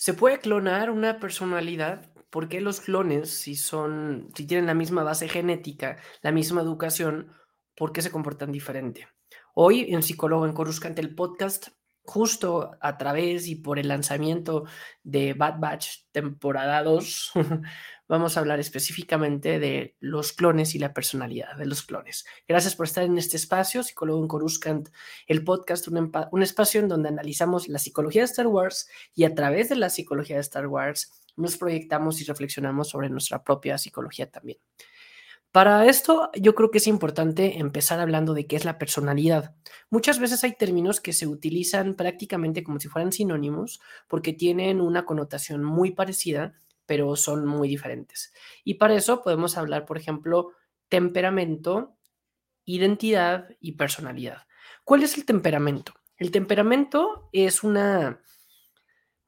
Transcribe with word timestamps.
¿Se 0.00 0.14
puede 0.14 0.38
clonar 0.38 0.90
una 0.90 1.18
personalidad? 1.18 2.10
¿Por 2.30 2.48
qué 2.48 2.62
los 2.62 2.80
clones, 2.80 3.28
si 3.28 3.54
son 3.54 4.30
si 4.34 4.46
tienen 4.46 4.64
la 4.64 4.72
misma 4.72 5.02
base 5.02 5.28
genética, 5.28 5.98
la 6.22 6.32
misma 6.32 6.62
educación, 6.62 7.34
por 7.76 7.92
qué 7.92 8.00
se 8.00 8.10
comportan 8.10 8.50
diferente? 8.50 9.08
Hoy 9.54 9.92
en 9.92 10.02
Psicólogo 10.02 10.46
en 10.46 10.54
Coruscant, 10.54 10.98
el 10.98 11.14
podcast, 11.14 11.68
justo 12.10 12.76
a 12.80 12.98
través 12.98 13.46
y 13.46 13.54
por 13.54 13.78
el 13.78 13.86
lanzamiento 13.86 14.64
de 15.04 15.32
Bad 15.32 15.60
Batch 15.60 16.06
temporada 16.10 16.82
2, 16.82 17.32
vamos 18.08 18.36
a 18.36 18.40
hablar 18.40 18.58
específicamente 18.58 19.60
de 19.60 19.94
los 20.00 20.32
clones 20.32 20.74
y 20.74 20.80
la 20.80 20.92
personalidad 20.92 21.54
de 21.56 21.66
los 21.66 21.82
clones. 21.82 22.24
Gracias 22.48 22.74
por 22.74 22.86
estar 22.86 23.04
en 23.04 23.16
este 23.16 23.36
espacio, 23.36 23.84
Psicólogo 23.84 24.20
en 24.20 24.26
Coruscant, 24.26 24.88
el 25.28 25.44
podcast, 25.44 25.86
un, 25.86 26.10
un 26.32 26.42
espacio 26.42 26.80
en 26.80 26.88
donde 26.88 27.10
analizamos 27.10 27.68
la 27.68 27.78
psicología 27.78 28.22
de 28.22 28.26
Star 28.26 28.48
Wars 28.48 28.88
y 29.14 29.22
a 29.22 29.32
través 29.32 29.68
de 29.68 29.76
la 29.76 29.88
psicología 29.88 30.34
de 30.34 30.42
Star 30.42 30.66
Wars 30.66 31.12
nos 31.36 31.56
proyectamos 31.56 32.20
y 32.20 32.24
reflexionamos 32.24 32.88
sobre 32.88 33.08
nuestra 33.08 33.44
propia 33.44 33.78
psicología 33.78 34.28
también. 34.28 34.58
Para 35.52 35.86
esto, 35.86 36.30
yo 36.34 36.54
creo 36.54 36.70
que 36.70 36.78
es 36.78 36.86
importante 36.86 37.58
empezar 37.58 37.98
hablando 37.98 38.34
de 38.34 38.46
qué 38.46 38.54
es 38.54 38.64
la 38.64 38.78
personalidad. 38.78 39.56
Muchas 39.90 40.20
veces 40.20 40.44
hay 40.44 40.54
términos 40.54 41.00
que 41.00 41.12
se 41.12 41.26
utilizan 41.26 41.96
prácticamente 41.96 42.62
como 42.62 42.78
si 42.78 42.86
fueran 42.86 43.10
sinónimos 43.10 43.80
porque 44.06 44.32
tienen 44.32 44.80
una 44.80 45.04
connotación 45.04 45.64
muy 45.64 45.90
parecida, 45.90 46.54
pero 46.86 47.16
son 47.16 47.46
muy 47.46 47.68
diferentes. 47.68 48.32
Y 48.62 48.74
para 48.74 48.94
eso 48.94 49.22
podemos 49.22 49.58
hablar, 49.58 49.86
por 49.86 49.98
ejemplo, 49.98 50.52
temperamento, 50.88 51.96
identidad 52.64 53.48
y 53.58 53.72
personalidad. 53.72 54.46
¿Cuál 54.84 55.02
es 55.02 55.16
el 55.18 55.24
temperamento? 55.24 55.94
El 56.16 56.30
temperamento 56.30 57.28
es 57.32 57.64
una 57.64 58.20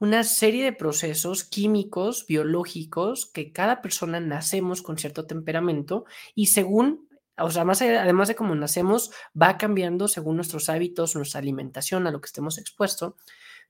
una 0.03 0.25
serie 0.25 0.65
de 0.65 0.73
procesos 0.73 1.45
químicos, 1.45 2.27
biológicos, 2.27 3.25
que 3.25 3.53
cada 3.53 3.81
persona 3.81 4.19
nacemos 4.19 4.83
con 4.83 4.99
cierto 4.99 5.27
temperamento 5.29 6.07
y 6.35 6.47
según, 6.47 7.09
o 7.39 7.53
sea, 7.53 7.65
más 7.65 7.83
además 7.83 8.27
de 8.27 8.35
cómo 8.35 8.53
nacemos, 8.57 9.13
va 9.41 9.57
cambiando 9.59 10.09
según 10.09 10.35
nuestros 10.35 10.69
hábitos, 10.69 11.15
nuestra 11.15 11.39
alimentación, 11.39 12.09
a 12.09 12.11
lo 12.11 12.21
que 12.21 12.27
estemos 12.27 12.59
expuestos, 12.59 13.15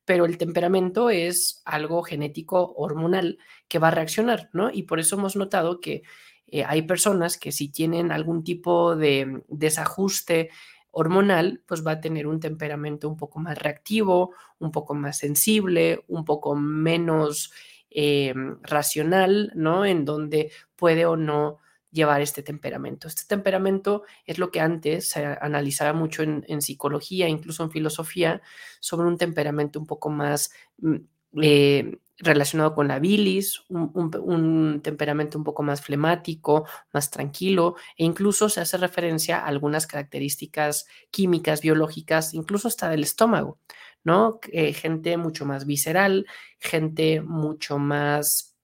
pero 0.07 0.25
el 0.25 0.39
temperamento 0.39 1.11
es 1.11 1.61
algo 1.67 2.03
genético 2.03 2.73
hormonal 2.79 3.37
que 3.69 3.79
va 3.79 3.89
a 3.89 3.91
reaccionar, 3.91 4.48
¿no? 4.55 4.70
Y 4.73 4.85
por 4.85 5.01
eso 5.01 5.17
hemos 5.17 5.37
notado 5.37 5.81
que 5.81 6.03
eh, 6.47 6.64
hay 6.64 6.81
personas 6.81 7.37
que 7.37 7.53
si 7.53 7.69
tienen 7.69 8.11
algún 8.11 8.42
tipo 8.42 8.97
de 8.97 9.42
desajuste 9.48 10.48
hormonal, 10.93 11.62
pues 11.67 11.85
va 11.85 11.93
a 11.93 12.01
tener 12.01 12.27
un 12.27 12.39
temperamento 12.39 13.09
un 13.09 13.17
poco 13.17 13.41
más 13.41 13.59
reactivo, 13.59 14.35
un 14.59 14.71
poco 14.71 14.95
más 14.95 15.19
sensible, 15.19 16.05
un 16.07 16.25
poco 16.25 16.55
menos 16.55 17.53
eh, 17.91 18.35
racional, 18.62 19.53
¿no? 19.55 19.85
En 19.85 20.05
donde 20.05 20.53
puede 20.77 21.07
o 21.07 21.17
no 21.17 21.59
llevar 21.91 22.23
este 22.23 22.43
temperamento. 22.43 23.09
Este 23.09 23.25
temperamento 23.27 24.05
es 24.27 24.39
lo 24.39 24.51
que 24.51 24.61
antes 24.61 25.11
se 25.11 25.25
analizaba 25.27 25.93
mucho 25.93 26.23
en, 26.23 26.45
en 26.48 26.63
psicología, 26.63 27.29
incluso 27.29 27.63
en 27.65 27.70
filosofía, 27.70 28.43
sobre 28.81 29.07
un 29.09 29.19
temperamento 29.19 29.79
un 29.79 29.87
poco 29.87 30.09
más 30.09 30.53
mm, 30.79 30.97
eh, 31.41 31.99
relacionado 32.19 32.75
con 32.75 32.89
la 32.89 32.99
bilis, 32.99 33.63
un, 33.69 34.81
temperamento 34.83 35.39
un 35.39 35.45
poco 35.45 35.63
más 35.63 35.83
flemático, 35.83 36.67
más 36.93 37.11
tranquilo, 37.11 37.77
e 37.97 38.05
incluso 38.05 38.49
se 38.49 38.61
hace 38.61 38.77
referencia 38.77 39.39
a 39.39 39.47
algunas 39.47 39.87
características 39.87 40.87
químicas, 41.11 41.61
biológicas, 41.63 42.33
incluso 42.35 42.69
hasta 42.69 42.89
del 42.91 43.03
estómago, 43.03 43.59
¿no? 44.05 44.39
Eh, 44.53 44.73
gente 44.73 45.17
mucho 45.17 45.45
más 45.45 45.67
visceral, 45.67 46.27
gente 46.61 47.21
mucho 47.21 47.79
más 47.79 48.57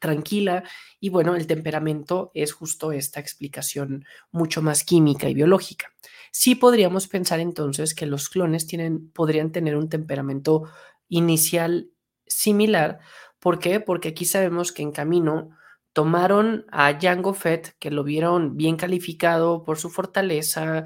tranquila 0.00 0.64
y 1.00 1.08
bueno, 1.08 1.36
el 1.36 1.46
temperamento 1.46 2.30
es 2.34 2.52
justo 2.52 2.92
esta 2.92 3.20
explicación 3.20 4.04
mucho 4.30 4.62
más 4.62 4.84
química 4.84 5.28
y 5.28 5.34
biológica. 5.34 5.92
Sí 6.32 6.54
podríamos 6.54 7.08
pensar 7.08 7.40
entonces 7.40 7.94
que 7.94 8.06
los 8.06 8.28
clones 8.28 8.66
tienen, 8.66 9.10
podrían 9.10 9.52
tener 9.52 9.76
un 9.76 9.88
temperamento 9.88 10.64
inicial 11.08 11.90
similar. 12.26 13.00
¿Por 13.38 13.58
qué? 13.58 13.80
Porque 13.80 14.08
aquí 14.08 14.24
sabemos 14.24 14.72
que 14.72 14.82
en 14.82 14.92
camino 14.92 15.50
tomaron 15.92 16.66
a 16.70 16.92
Django 16.92 17.32
Fett, 17.32 17.74
que 17.78 17.90
lo 17.90 18.04
vieron 18.04 18.56
bien 18.56 18.76
calificado 18.76 19.64
por 19.64 19.78
su 19.78 19.88
fortaleza, 19.88 20.84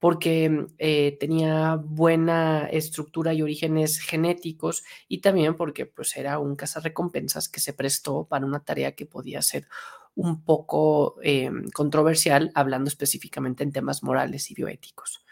porque 0.00 0.66
eh, 0.78 1.16
tenía 1.20 1.76
buena 1.76 2.66
estructura 2.70 3.34
y 3.34 3.42
orígenes 3.42 4.00
genéticos 4.00 4.82
y 5.08 5.20
también 5.20 5.54
porque 5.54 5.86
pues, 5.86 6.16
era 6.16 6.38
un 6.38 6.56
cazarrecompensas 6.56 7.48
que 7.48 7.60
se 7.60 7.74
prestó 7.74 8.24
para 8.24 8.46
una 8.46 8.60
tarea 8.60 8.92
que 8.92 9.06
podía 9.06 9.42
ser 9.42 9.68
un 10.14 10.42
poco 10.42 11.16
em, 11.22 11.68
controversial, 11.70 12.50
hablando 12.54 12.88
específicamente 12.88 13.62
en 13.62 13.72
temas 13.72 14.02
morales 14.02 14.50
y 14.50 14.54
bioéticos. 14.54 15.24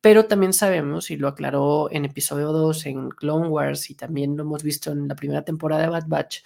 Pero 0.00 0.26
también 0.26 0.52
sabemos, 0.52 1.10
y 1.10 1.16
lo 1.16 1.28
aclaró 1.28 1.90
en 1.90 2.04
episodio 2.04 2.52
2 2.52 2.86
en 2.86 3.10
Clone 3.10 3.48
Wars 3.48 3.90
y 3.90 3.94
también 3.94 4.36
lo 4.36 4.44
hemos 4.44 4.62
visto 4.62 4.92
en 4.92 5.08
la 5.08 5.14
primera 5.14 5.44
temporada 5.44 5.82
de 5.82 5.88
Bad 5.88 6.06
Batch, 6.06 6.38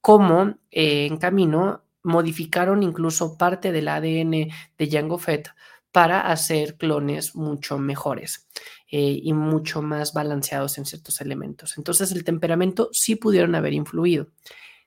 cómo 0.00 0.56
eh, 0.70 1.06
en 1.06 1.18
camino 1.18 1.84
modificaron 2.02 2.82
incluso 2.82 3.36
parte 3.36 3.72
del 3.72 3.88
ADN 3.88 4.48
de 4.78 4.90
Jango 4.90 5.18
Fett 5.18 5.48
para 5.92 6.30
hacer 6.30 6.76
clones 6.76 7.36
mucho 7.36 7.78
mejores 7.78 8.48
eh, 8.90 9.20
y 9.22 9.32
mucho 9.32 9.80
más 9.80 10.12
balanceados 10.12 10.76
en 10.78 10.86
ciertos 10.86 11.20
elementos. 11.20 11.78
Entonces 11.78 12.10
el 12.12 12.24
temperamento 12.24 12.90
sí 12.92 13.16
pudieron 13.16 13.54
haber 13.54 13.74
influido. 13.74 14.28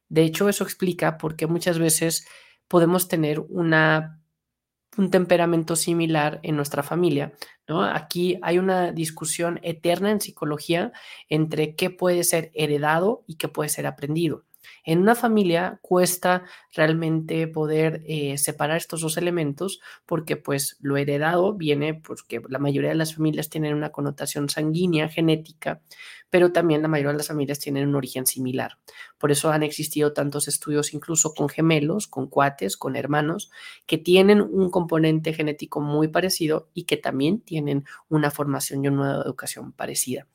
De 0.09 0.23
hecho, 0.23 0.49
eso 0.49 0.63
explica 0.63 1.17
por 1.17 1.35
qué 1.35 1.47
muchas 1.47 1.79
veces 1.79 2.27
podemos 2.67 3.07
tener 3.07 3.39
una 3.39 4.21
un 4.97 5.11
temperamento 5.11 5.75
similar 5.75 6.39
en 6.43 6.55
nuestra 6.55 6.83
familia, 6.83 7.33
¿no? 7.67 7.83
Aquí 7.83 8.39
hay 8.41 8.59
una 8.59 8.91
discusión 8.91 9.59
eterna 9.63 10.11
en 10.11 10.21
psicología 10.21 10.91
entre 11.29 11.75
qué 11.75 11.89
puede 11.89 12.23
ser 12.23 12.51
heredado 12.53 13.23
y 13.27 13.35
qué 13.35 13.47
puede 13.47 13.69
ser 13.69 13.87
aprendido. 13.87 14.45
En 14.83 14.99
una 14.99 15.15
familia 15.15 15.79
cuesta 15.81 16.43
realmente 16.73 17.47
poder 17.47 18.03
eh, 18.07 18.37
separar 18.37 18.77
estos 18.77 19.01
dos 19.01 19.17
elementos 19.17 19.81
porque 20.05 20.37
pues 20.37 20.77
lo 20.79 20.97
heredado 20.97 21.53
viene 21.53 21.93
porque 21.93 22.41
la 22.47 22.59
mayoría 22.59 22.89
de 22.89 22.95
las 22.95 23.15
familias 23.15 23.49
tienen 23.49 23.75
una 23.75 23.91
connotación 23.91 24.49
sanguínea, 24.49 25.09
genética, 25.09 25.81
pero 26.29 26.51
también 26.51 26.81
la 26.81 26.87
mayoría 26.87 27.11
de 27.11 27.17
las 27.17 27.27
familias 27.27 27.59
tienen 27.59 27.87
un 27.87 27.95
origen 27.95 28.25
similar. 28.25 28.77
Por 29.17 29.31
eso 29.31 29.51
han 29.51 29.63
existido 29.63 30.13
tantos 30.13 30.47
estudios 30.47 30.93
incluso 30.93 31.33
con 31.33 31.49
gemelos, 31.49 32.07
con 32.07 32.27
cuates, 32.27 32.77
con 32.77 32.95
hermanos, 32.95 33.51
que 33.85 33.97
tienen 33.97 34.41
un 34.41 34.69
componente 34.69 35.33
genético 35.33 35.81
muy 35.81 36.07
parecido 36.07 36.69
y 36.73 36.83
que 36.83 36.97
también 36.97 37.41
tienen 37.41 37.85
una 38.09 38.31
formación 38.31 38.83
y 38.83 38.87
una 38.89 39.21
educación 39.21 39.71
parecida. 39.71 40.27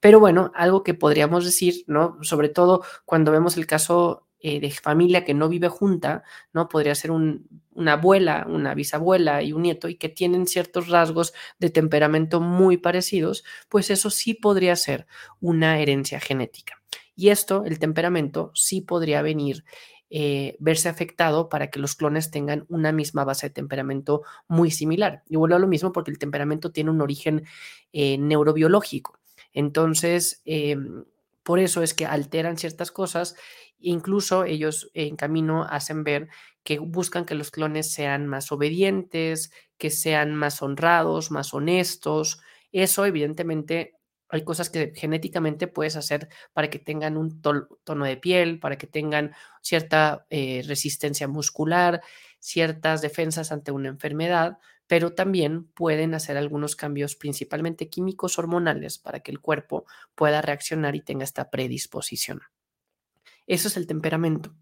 Pero 0.00 0.20
bueno, 0.20 0.52
algo 0.54 0.82
que 0.82 0.94
podríamos 0.94 1.44
decir, 1.44 1.84
¿no? 1.86 2.18
Sobre 2.22 2.48
todo 2.48 2.82
cuando 3.04 3.32
vemos 3.32 3.56
el 3.56 3.66
caso 3.66 4.26
eh, 4.48 4.60
de 4.60 4.70
familia 4.70 5.24
que 5.24 5.34
no 5.34 5.48
vive 5.48 5.66
junta, 5.66 6.22
¿no? 6.52 6.68
Podría 6.68 6.94
ser 6.94 7.10
una 7.10 7.92
abuela, 7.94 8.46
una 8.48 8.74
bisabuela 8.74 9.42
y 9.42 9.52
un 9.52 9.62
nieto 9.62 9.88
y 9.88 9.96
que 9.96 10.08
tienen 10.08 10.46
ciertos 10.46 10.86
rasgos 10.86 11.34
de 11.58 11.68
temperamento 11.68 12.40
muy 12.40 12.76
parecidos, 12.76 13.42
pues 13.68 13.90
eso 13.90 14.08
sí 14.08 14.34
podría 14.34 14.76
ser 14.76 15.08
una 15.40 15.80
herencia 15.80 16.20
genética. 16.20 16.80
Y 17.16 17.30
esto, 17.30 17.64
el 17.64 17.80
temperamento, 17.80 18.52
sí 18.54 18.82
podría 18.82 19.20
venir 19.20 19.64
eh, 20.10 20.56
verse 20.60 20.88
afectado 20.88 21.48
para 21.48 21.68
que 21.68 21.80
los 21.80 21.96
clones 21.96 22.30
tengan 22.30 22.66
una 22.68 22.92
misma 22.92 23.24
base 23.24 23.48
de 23.48 23.54
temperamento 23.54 24.22
muy 24.46 24.70
similar. 24.70 25.24
Y 25.28 25.34
vuelvo 25.34 25.56
a 25.56 25.58
lo 25.58 25.66
mismo 25.66 25.90
porque 25.90 26.12
el 26.12 26.20
temperamento 26.20 26.70
tiene 26.70 26.92
un 26.92 27.00
origen 27.00 27.46
eh, 27.92 28.16
neurobiológico. 28.16 29.18
Entonces, 29.52 30.40
em, 30.44 31.02
por 31.46 31.60
eso 31.60 31.84
es 31.84 31.94
que 31.94 32.06
alteran 32.06 32.58
ciertas 32.58 32.90
cosas, 32.90 33.36
incluso 33.78 34.42
ellos 34.44 34.90
en 34.94 35.14
camino 35.14 35.62
hacen 35.62 36.02
ver 36.02 36.28
que 36.64 36.80
buscan 36.80 37.24
que 37.24 37.36
los 37.36 37.52
clones 37.52 37.92
sean 37.92 38.26
más 38.26 38.50
obedientes, 38.50 39.52
que 39.78 39.90
sean 39.90 40.34
más 40.34 40.60
honrados, 40.60 41.30
más 41.30 41.54
honestos. 41.54 42.40
Eso 42.72 43.06
evidentemente 43.06 43.94
hay 44.28 44.42
cosas 44.42 44.70
que 44.70 44.92
genéticamente 44.96 45.68
puedes 45.68 45.94
hacer 45.94 46.28
para 46.52 46.68
que 46.68 46.80
tengan 46.80 47.16
un 47.16 47.40
tono 47.40 48.04
de 48.04 48.16
piel, 48.16 48.58
para 48.58 48.76
que 48.76 48.88
tengan 48.88 49.32
cierta 49.62 50.26
eh, 50.30 50.64
resistencia 50.66 51.28
muscular, 51.28 52.02
ciertas 52.40 53.02
defensas 53.02 53.52
ante 53.52 53.70
una 53.70 53.88
enfermedad, 53.88 54.58
pero 54.86 55.14
también 55.14 55.64
pueden 55.68 56.14
hacer 56.14 56.36
algunos 56.36 56.76
cambios, 56.76 57.16
principalmente 57.16 57.88
químicos 57.88 58.38
hormonales, 58.38 58.98
para 58.98 59.20
que 59.20 59.32
el 59.32 59.40
cuerpo 59.40 59.84
pueda 60.14 60.42
reaccionar 60.42 60.94
y 60.94 61.00
tenga 61.00 61.24
esta 61.24 61.50
predisposición. 61.50 62.42
Eso 63.46 63.68
es 63.68 63.76
el 63.76 63.86
temperamento. 63.86 64.54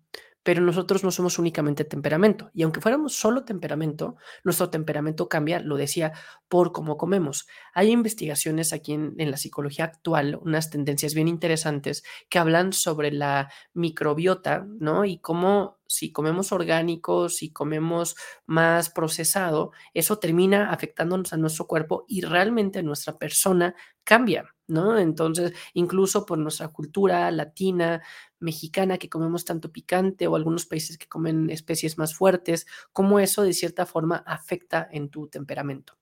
pero 0.46 0.60
nosotros 0.60 1.02
no 1.04 1.10
somos 1.10 1.38
únicamente 1.38 1.84
temperamento. 1.86 2.50
Y 2.52 2.64
aunque 2.64 2.82
fuéramos 2.82 3.14
solo 3.16 3.46
temperamento, 3.46 4.16
nuestro 4.44 4.68
temperamento 4.68 5.26
cambia, 5.26 5.58
lo 5.58 5.78
decía, 5.78 6.12
por 6.48 6.70
cómo 6.70 6.98
comemos. 6.98 7.46
Hay 7.72 7.90
investigaciones 7.90 8.74
aquí 8.74 8.92
en, 8.92 9.14
la 9.16 9.38
psicología 9.38 9.86
actual, 9.86 10.38
unas 10.42 10.68
tendencias 10.68 11.14
bien 11.14 11.28
interesantes 11.28 12.04
que 12.28 12.38
hablan 12.38 12.74
sobre 12.74 13.10
la 13.10 13.50
microbiota, 13.72 14.66
¿no? 14.68 15.06
Y 15.06 15.16
cómo 15.16 15.78
si 15.94 16.12
comemos 16.12 16.52
orgánicos, 16.52 17.36
si 17.36 17.50
comemos 17.52 18.16
más 18.46 18.90
procesado, 18.90 19.72
eso 19.94 20.18
termina 20.18 20.70
afectándonos 20.72 21.32
a 21.32 21.36
nuestro 21.36 21.66
cuerpo 21.66 22.04
y 22.08 22.22
realmente 22.22 22.82
nuestra 22.82 23.18
persona 23.18 23.74
cambia, 24.04 24.54
¿no? 24.66 24.98
Entonces, 24.98 25.52
incluso 25.74 26.26
por 26.26 26.38
nuestra 26.38 26.68
cultura 26.68 27.30
latina, 27.30 28.02
mexicana, 28.40 28.98
que 28.98 29.08
comemos 29.08 29.44
tanto 29.44 29.72
picante 29.72 30.26
o 30.26 30.36
algunos 30.36 30.66
países 30.66 30.98
que 30.98 31.08
comen 31.08 31.50
especies 31.50 31.98
más 31.98 32.14
fuertes, 32.14 32.66
cómo 32.92 33.18
eso 33.20 33.42
de 33.42 33.52
cierta 33.54 33.86
forma 33.86 34.16
afecta 34.26 34.86
en 34.90 35.08
tu 35.08 35.28
temperamento. 35.28 35.94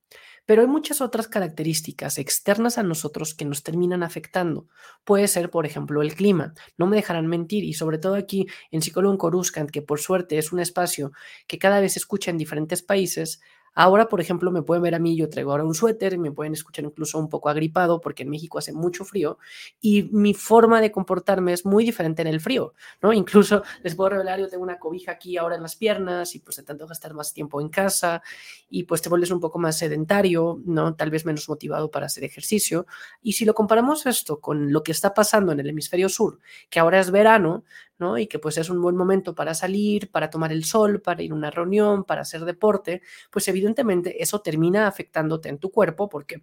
Pero 0.45 0.63
hay 0.63 0.69
muchas 0.69 1.01
otras 1.01 1.29
características 1.29 2.19
externas 2.19 2.79
a 2.79 2.83
nosotros 2.83 3.35
que 3.35 3.45
nos 3.45 3.63
terminan 3.63 4.03
afectando. 4.03 4.67
Puede 5.05 5.29
ser, 5.29 5.51
por 5.51 5.67
ejemplo, 5.67 6.03
el 6.03 6.15
clima. 6.15 6.55
No 6.77 6.87
me 6.87 6.97
dejarán 6.97 7.27
mentir 7.27 7.65
y 7.65 7.75
sobre 7.75 7.99
todo 7.99 8.15
aquí 8.15 8.47
en 8.71 8.83
Psicólogo 8.83 9.13
en 9.15 9.19
Coruscant, 9.19 9.71
que 9.71 9.83
por 9.83 10.01
suerte 10.01 10.39
es 10.39 10.53
un 10.53 10.61
espacio 10.61 11.13
que 11.47 11.59
cada 11.59 11.81
vez 11.81 11.93
se 11.95 12.01
escucha 12.01 12.31
en 12.31 12.39
diferentes 12.39 12.83
países, 12.83 13.41
Ahora, 13.75 14.09
por 14.09 14.21
ejemplo, 14.21 14.51
me 14.51 14.63
pueden 14.63 14.83
ver 14.83 14.95
a 14.95 14.99
mí, 14.99 15.17
yo 15.17 15.29
traigo 15.31 15.51
ahora 15.53 15.65
un 15.65 15.75
suéter, 15.75 16.19
me 16.19 16.31
pueden 16.31 16.53
escuchar 16.53 16.85
incluso 16.85 17.19
un 17.19 17.29
poco 17.29 17.49
agripado 17.49 18.01
porque 18.01 18.23
en 18.23 18.31
México 18.31 18.59
hace 18.59 18.73
mucho 18.73 19.05
frío 19.05 19.39
y 19.81 20.05
mi 20.13 20.35
forma 20.35 20.81
de 20.81 20.93
comportarme 20.93 21.53
es 21.53 21.65
muy 21.65 21.85
diferente 21.85 22.23
en 22.23 22.29
el 22.29 22.41
frío, 22.41 22.75
¿no? 23.01 23.13
Incluso 23.13 23.63
les 23.83 23.95
puedo 23.95 24.11
revelar, 24.11 24.41
yo 24.41 24.49
tengo 24.49 24.63
una 24.63 24.79
cobija 24.79 25.13
aquí 25.13 25.37
ahora 25.37 25.57
en 25.57 25.63
las 25.63 25.77
piernas 25.77 26.35
y 26.35 26.41
pues 26.41 26.57
de 26.57 26.65
tanto 26.65 26.87
gastar 26.87 27.15
más 27.15 27.33
tiempo 27.33 27.61
en 27.61 27.69
casa 27.69 28.23
y 28.69 28.85
pues 28.85 29.03
te 29.03 29.09
vuelves 29.09 29.31
un 29.31 29.41
poco 29.41 29.59
más 29.59 29.79
sedentario, 29.79 30.61
¿no? 30.65 30.95
Tal 30.95 31.11
vez 31.11 31.25
menos 31.25 31.49
motivado 31.49 31.91
para 31.91 32.07
hacer 32.07 32.25
ejercicio. 32.25 32.87
Y 33.23 33.33
si 33.33 33.45
lo 33.45 33.55
comparamos 33.55 34.07
esto 34.07 34.41
con 34.41 34.73
lo 34.73 34.83
que 34.83 34.93
está 34.93 35.15
pasando 35.15 35.53
en 35.53 35.61
el 35.61 35.69
hemisferio 35.69 36.09
sur, 36.09 36.41
que 36.71 36.81
ahora 36.81 37.01
es 37.01 37.11
verano, 37.11 37.65
y 38.19 38.27
que 38.27 38.39
pues 38.39 38.59
es 38.59 38.71
un 38.71 38.81
buen 38.83 38.97
momento 38.97 39.35
para 39.35 39.55
salir, 39.55 40.11
para 40.11 40.31
tomar 40.31 40.53
el 40.53 40.65
sol, 40.65 41.01
para 41.01 41.23
ir 41.23 41.33
a 41.33 41.35
una 41.35 41.51
reunión, 41.51 42.05
para 42.05 42.23
hacer 42.23 42.45
deporte, 42.45 43.03
pues 43.31 43.49
evidentemente 43.49 44.23
eso 44.23 44.41
termina 44.41 44.87
afectándote 44.87 45.49
en 45.49 45.59
tu 45.59 45.71
cuerpo 45.71 46.09
porque 46.09 46.43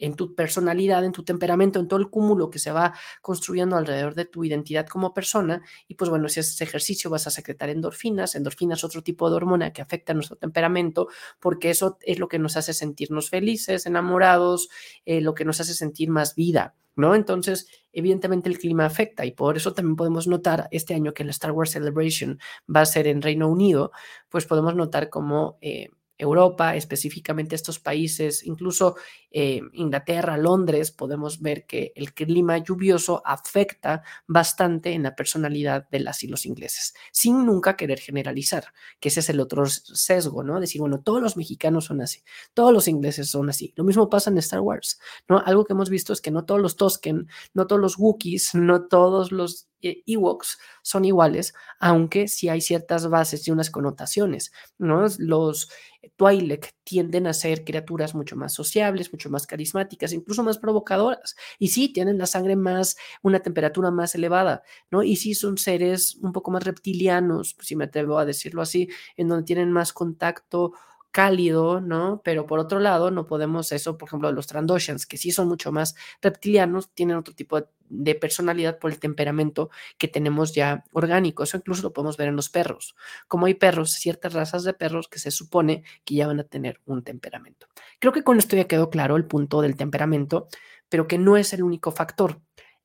en 0.00 0.14
tu 0.14 0.34
personalidad, 0.34 1.04
en 1.04 1.12
tu 1.12 1.24
temperamento, 1.24 1.78
en 1.78 1.88
todo 1.88 2.00
el 2.00 2.10
cúmulo 2.10 2.50
que 2.50 2.58
se 2.58 2.72
va 2.72 2.94
construyendo 3.22 3.76
alrededor 3.76 4.14
de 4.14 4.24
tu 4.24 4.44
identidad 4.44 4.86
como 4.86 5.14
persona. 5.14 5.62
Y 5.86 5.94
pues 5.94 6.10
bueno, 6.10 6.28
si 6.28 6.40
haces 6.40 6.60
ejercicio 6.60 7.10
vas 7.10 7.26
a 7.26 7.30
secretar 7.30 7.68
endorfinas. 7.68 8.34
Endorfinas 8.34 8.84
otro 8.84 9.02
tipo 9.02 9.30
de 9.30 9.36
hormona 9.36 9.72
que 9.72 9.82
afecta 9.82 10.12
a 10.12 10.14
nuestro 10.14 10.36
temperamento 10.36 11.08
porque 11.38 11.70
eso 11.70 11.98
es 12.02 12.18
lo 12.18 12.28
que 12.28 12.38
nos 12.38 12.56
hace 12.56 12.74
sentirnos 12.74 13.30
felices, 13.30 13.86
enamorados, 13.86 14.68
eh, 15.04 15.20
lo 15.20 15.34
que 15.34 15.44
nos 15.44 15.60
hace 15.60 15.74
sentir 15.74 16.10
más 16.10 16.34
vida. 16.34 16.74
¿no? 16.96 17.14
Entonces, 17.14 17.68
evidentemente 17.92 18.48
el 18.48 18.58
clima 18.58 18.86
afecta 18.86 19.24
y 19.24 19.32
por 19.32 19.56
eso 19.56 19.72
también 19.72 19.96
podemos 19.96 20.26
notar 20.26 20.68
este 20.70 20.94
año 20.94 21.14
que 21.14 21.24
la 21.24 21.30
Star 21.30 21.52
Wars 21.52 21.70
Celebration 21.70 22.38
va 22.74 22.82
a 22.82 22.86
ser 22.86 23.06
en 23.06 23.22
Reino 23.22 23.48
Unido, 23.48 23.92
pues 24.28 24.44
podemos 24.46 24.74
notar 24.74 25.08
cómo 25.08 25.58
eh, 25.60 25.88
Europa, 26.20 26.76
específicamente 26.76 27.54
estos 27.54 27.78
países, 27.78 28.44
incluso 28.44 28.96
eh, 29.30 29.60
Inglaterra, 29.72 30.36
Londres, 30.36 30.90
podemos 30.90 31.40
ver 31.40 31.66
que 31.66 31.92
el 31.96 32.12
clima 32.12 32.58
lluvioso 32.58 33.22
afecta 33.24 34.02
bastante 34.26 34.92
en 34.92 35.04
la 35.04 35.16
personalidad 35.16 35.88
de 35.90 36.00
las 36.00 36.22
y 36.22 36.28
los 36.28 36.44
ingleses, 36.44 36.94
sin 37.10 37.46
nunca 37.46 37.76
querer 37.76 38.00
generalizar, 38.00 38.72
que 39.00 39.08
ese 39.08 39.20
es 39.20 39.30
el 39.30 39.40
otro 39.40 39.64
sesgo, 39.66 40.42
¿no? 40.42 40.60
Decir, 40.60 40.80
bueno, 40.80 41.00
todos 41.00 41.22
los 41.22 41.36
mexicanos 41.36 41.86
son 41.86 42.02
así, 42.02 42.22
todos 42.52 42.72
los 42.72 42.86
ingleses 42.86 43.30
son 43.30 43.48
así. 43.48 43.72
Lo 43.76 43.84
mismo 43.84 44.10
pasa 44.10 44.30
en 44.30 44.38
Star 44.38 44.60
Wars, 44.60 45.00
¿no? 45.28 45.38
Algo 45.38 45.64
que 45.64 45.72
hemos 45.72 45.88
visto 45.88 46.12
es 46.12 46.20
que 46.20 46.30
no 46.30 46.44
todos 46.44 46.60
los 46.60 46.76
Tosken, 46.76 47.28
no 47.54 47.66
todos 47.66 47.80
los 47.80 47.98
Wookiees, 47.98 48.54
no 48.54 48.88
todos 48.88 49.32
los 49.32 49.69
Ewoks 49.82 50.58
son 50.82 51.04
iguales, 51.04 51.54
aunque 51.78 52.28
sí 52.28 52.48
hay 52.48 52.60
ciertas 52.60 53.08
bases 53.08 53.46
y 53.48 53.50
unas 53.50 53.70
connotaciones, 53.70 54.52
¿no? 54.78 55.06
Los 55.18 55.68
Twi'lek 56.16 56.74
tienden 56.84 57.26
a 57.26 57.32
ser 57.34 57.64
criaturas 57.64 58.14
mucho 58.14 58.36
más 58.36 58.54
sociables, 58.54 59.12
mucho 59.12 59.30
más 59.30 59.46
carismáticas, 59.46 60.12
incluso 60.12 60.42
más 60.42 60.58
provocadoras. 60.58 61.36
Y 61.58 61.68
sí, 61.68 61.92
tienen 61.92 62.18
la 62.18 62.26
sangre 62.26 62.56
más, 62.56 62.96
una 63.22 63.40
temperatura 63.40 63.90
más 63.90 64.14
elevada, 64.14 64.62
¿no? 64.90 65.02
Y 65.02 65.16
sí 65.16 65.34
son 65.34 65.58
seres 65.58 66.16
un 66.22 66.32
poco 66.32 66.50
más 66.50 66.64
reptilianos, 66.64 67.56
si 67.60 67.76
me 67.76 67.84
atrevo 67.84 68.18
a 68.18 68.24
decirlo 68.24 68.62
así, 68.62 68.88
en 69.16 69.28
donde 69.28 69.44
tienen 69.44 69.72
más 69.72 69.92
contacto 69.92 70.72
cálido, 71.10 71.80
¿no? 71.80 72.20
Pero 72.24 72.46
por 72.46 72.58
otro 72.58 72.80
lado, 72.80 73.10
no 73.10 73.26
podemos 73.26 73.72
eso, 73.72 73.98
por 73.98 74.08
ejemplo, 74.08 74.30
los 74.32 74.46
Trandoshans, 74.46 75.06
que 75.06 75.16
sí 75.16 75.30
son 75.30 75.48
mucho 75.48 75.72
más 75.72 75.94
reptilianos, 76.22 76.90
tienen 76.94 77.16
otro 77.16 77.34
tipo 77.34 77.60
de 77.88 78.14
personalidad 78.14 78.78
por 78.78 78.92
el 78.92 78.98
temperamento 78.98 79.70
que 79.98 80.08
tenemos 80.08 80.54
ya 80.54 80.84
orgánico. 80.92 81.42
Eso 81.42 81.56
incluso 81.56 81.82
lo 81.82 81.92
podemos 81.92 82.16
ver 82.16 82.28
en 82.28 82.36
los 82.36 82.48
perros. 82.48 82.94
Como 83.28 83.46
hay 83.46 83.54
perros, 83.54 83.92
ciertas 83.92 84.32
razas 84.32 84.64
de 84.64 84.74
perros 84.74 85.08
que 85.08 85.18
se 85.18 85.30
supone 85.30 85.82
que 86.04 86.14
ya 86.14 86.26
van 86.26 86.40
a 86.40 86.44
tener 86.44 86.80
un 86.86 87.02
temperamento. 87.02 87.66
Creo 87.98 88.12
que 88.12 88.22
con 88.22 88.38
esto 88.38 88.56
ya 88.56 88.64
quedó 88.64 88.90
claro 88.90 89.16
el 89.16 89.26
punto 89.26 89.60
del 89.60 89.76
temperamento, 89.76 90.48
pero 90.88 91.06
que 91.06 91.18
no 91.18 91.36
es 91.36 91.52
el 91.52 91.62
único 91.62 91.90
factor. 91.90 92.40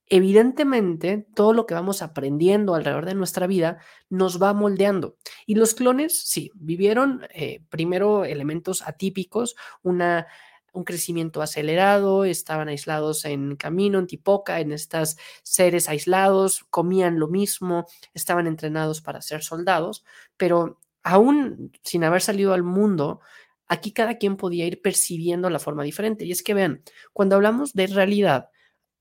Evidentemente, 0.07 1.25
todo 1.34 1.54
lo 1.54 1.66
que 1.66 1.74
vamos 1.74 2.04
aprendiendo 2.04 2.75
alrededor 2.75 3.06
de 3.06 3.16
nuestra 3.16 3.48
vida 3.48 3.80
nos 4.10 4.42
va 4.42 4.54
moldeando. 4.54 5.18
Y 5.48 5.56
los 5.56 5.74
clones, 5.74 6.22
sí, 6.22 6.52
vivieron 6.54 7.28
eh, 7.34 7.63
primero 7.69 8.24
elementos 8.24 8.84
atípicos, 8.84 9.56
una, 9.81 10.28
un 10.74 10.84
crecimiento 10.84 11.42
acelerado, 11.42 12.24
estaban 12.24 12.68
aislados 12.68 13.25
en 13.25 13.56
camino, 13.56 13.98
en 13.98 14.06
Tipoca, 14.06 14.60
en 14.60 14.74
estos 14.74 15.18
seres 15.42 15.90
aislados, 15.90 16.66
comían 16.69 17.18
lo 17.18 17.28
mismo, 17.28 17.88
estaban 18.13 18.46
entrenados 18.46 19.02
para 19.02 19.22
ser 19.22 19.42
soldados, 19.44 20.06
pero 20.38 20.80
aún 21.02 21.72
sin 21.84 22.04
haber 22.04 22.22
salido 22.22 22.54
al 22.54 22.63
mundo, 22.63 23.22
aquí 23.68 23.92
cada 23.92 24.18
quien 24.19 24.38
podía 24.38 24.68
ir 24.68 24.81
percibiendo 24.81 25.50
la 25.50 25.60
forma 25.60 25.84
diferente. 25.84 26.25
Y 26.25 26.31
es 26.31 26.44
que 26.44 26.54
vean, 26.54 26.84
cuando 27.13 27.36
hablamos 27.36 27.74
de 27.74 27.88
realidad, 27.88 28.50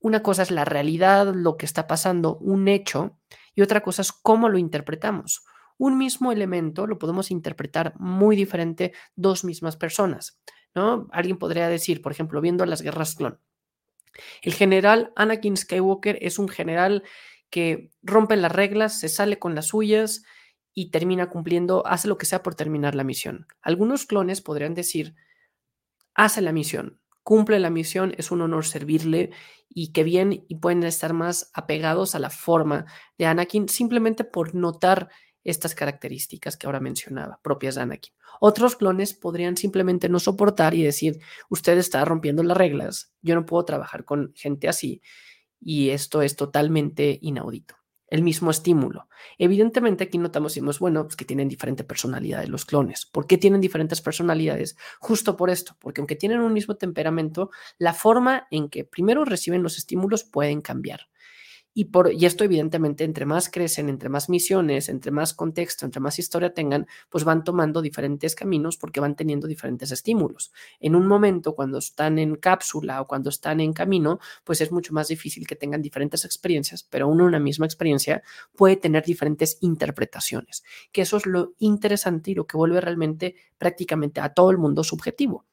una 0.05 0.21
cosa 0.21 0.43
es 0.43 0.51
la 0.51 0.65
realidad, 0.65 1.33
lo 1.33 1.57
que 1.57 1.65
está 1.65 1.87
pasando, 1.87 2.37
un 2.37 2.67
hecho, 2.67 3.17
y 3.55 3.63
otra 3.63 3.81
cosa 3.81 4.03
es 4.03 4.11
cómo 4.11 4.49
lo 4.49 4.59
interpretamos. 4.59 5.43
Un 5.79 5.97
mismo 5.97 6.31
elemento 6.31 6.85
lo 6.85 6.99
podemos 6.99 7.31
interpretar 7.31 7.95
muy 7.97 8.35
diferente 8.35 8.93
dos 9.15 9.43
mismas 9.43 9.77
personas, 9.77 10.39
¿no? 10.75 11.07
Alguien 11.11 11.39
podría 11.39 11.69
decir, 11.69 12.03
por 12.03 12.11
ejemplo, 12.11 12.39
viendo 12.39 12.63
las 12.67 12.83
guerras 12.83 13.15
clon, 13.15 13.39
el 14.43 14.53
general 14.53 15.11
Anakin 15.15 15.57
Skywalker 15.57 16.19
es 16.21 16.37
un 16.37 16.49
general 16.49 17.01
que 17.49 17.89
rompe 18.03 18.35
las 18.35 18.51
reglas, 18.51 18.99
se 18.99 19.09
sale 19.09 19.39
con 19.39 19.55
las 19.55 19.69
suyas 19.69 20.21
y 20.75 20.91
termina 20.91 21.31
cumpliendo, 21.31 21.83
hace 21.87 22.07
lo 22.07 22.19
que 22.19 22.27
sea 22.27 22.43
por 22.43 22.53
terminar 22.53 22.93
la 22.93 23.03
misión. 23.03 23.47
Algunos 23.59 24.05
clones 24.05 24.41
podrían 24.41 24.75
decir, 24.75 25.15
hace 26.13 26.41
la 26.41 26.51
misión, 26.51 27.01
cumple 27.25 27.59
la 27.59 27.71
misión, 27.71 28.13
es 28.19 28.29
un 28.29 28.43
honor 28.43 28.65
servirle 28.65 29.31
y 29.67 29.91
que 29.93 30.03
bien 30.03 30.45
y 30.47 30.55
pueden 30.57 30.83
estar 30.83 31.11
más 31.13 31.49
apegados 31.55 32.13
a 32.13 32.19
la 32.19 32.29
forma 32.29 32.85
de 33.17 33.25
Anakin 33.25 33.67
simplemente 33.67 34.23
por 34.23 34.53
notar 34.53 35.09
estas 35.43 35.73
características 35.73 36.55
que 36.55 36.67
ahora 36.67 36.79
mencionaba, 36.79 37.39
propias 37.41 37.73
de 37.75 37.81
Anakin. 37.81 38.13
Otros 38.39 38.75
clones 38.75 39.15
podrían 39.15 39.57
simplemente 39.57 40.07
no 40.07 40.19
soportar 40.19 40.75
y 40.75 40.83
decir, 40.83 41.17
usted 41.49 41.79
está 41.79 42.05
rompiendo 42.05 42.43
las 42.43 42.57
reglas, 42.57 43.11
yo 43.23 43.33
no 43.33 43.47
puedo 43.47 43.65
trabajar 43.65 44.05
con 44.05 44.31
gente 44.35 44.69
así 44.69 45.01
y 45.59 45.89
esto 45.89 46.21
es 46.21 46.35
totalmente 46.35 47.17
inaudito 47.23 47.75
el 48.07 48.21
mismo 48.21 48.51
estímulo. 48.51 49.07
Evidentemente 49.37 50.03
aquí 50.03 50.17
notamos, 50.17 50.53
decimos, 50.53 50.79
bueno, 50.79 51.03
pues 51.03 51.15
que 51.15 51.25
tienen 51.25 51.47
diferente 51.47 51.83
personalidad 51.83 52.41
de 52.41 52.47
los 52.47 52.65
clones. 52.65 53.05
¿Por 53.05 53.27
qué 53.27 53.37
tienen 53.37 53.61
diferentes 53.61 54.01
personalidades? 54.01 54.77
Justo 54.99 55.35
por 55.37 55.49
esto, 55.49 55.75
porque 55.79 56.01
aunque 56.01 56.15
tienen 56.15 56.39
un 56.41 56.53
mismo 56.53 56.75
temperamento, 56.75 57.49
la 57.77 57.93
forma 57.93 58.47
en 58.51 58.69
que 58.69 58.83
primero 58.83 59.25
reciben 59.25 59.63
los 59.63 59.77
estímulos 59.77 60.23
pueden 60.23 60.61
cambiar. 60.61 61.07
Y, 61.77 61.85
por, 61.85 62.13
y 62.13 62.25
esto 62.25 62.45
evidentemente, 62.45 63.03
entre 63.03 63.25
más 63.25 63.49
crecen, 63.49 63.89
entre 63.89 64.07
más 64.07 64.29
misiones, 64.29 64.87
entre 64.87 65.11
más 65.11 65.33
contexto, 65.33 65.85
entre 65.85 65.99
más 65.99 66.17
historia 66.17 66.53
tengan, 66.53 66.87
pues 67.09 67.25
van 67.25 67.43
tomando 67.43 67.81
diferentes 67.81 68.33
caminos 68.33 68.77
porque 68.77 69.01
van 69.01 69.17
teniendo 69.17 69.45
diferentes 69.45 69.91
estímulos. 69.91 70.53
En 70.79 70.95
un 70.95 71.05
momento, 71.05 71.53
cuando 71.53 71.79
están 71.79 72.17
en 72.17 72.35
cápsula 72.35 73.01
o 73.01 73.07
cuando 73.07 73.29
están 73.29 73.59
en 73.59 73.73
camino, 73.73 74.19
pues 74.45 74.61
es 74.61 74.71
mucho 74.71 74.93
más 74.93 75.09
difícil 75.09 75.45
que 75.45 75.57
tengan 75.57 75.81
diferentes 75.81 76.23
experiencias, 76.23 76.81
pero 76.89 77.09
uno 77.09 77.25
una 77.25 77.39
misma 77.39 77.65
experiencia 77.65 78.23
puede 78.55 78.77
tener 78.77 79.03
diferentes 79.03 79.57
interpretaciones, 79.59 80.63
que 80.93 81.01
eso 81.01 81.17
es 81.17 81.25
lo 81.25 81.55
interesante 81.59 82.31
y 82.31 82.35
lo 82.35 82.47
que 82.47 82.55
vuelve 82.55 82.79
realmente 82.79 83.35
prácticamente 83.57 84.21
a 84.21 84.29
todo 84.29 84.49
el 84.49 84.57
mundo 84.57 84.85
subjetivo 84.85 85.45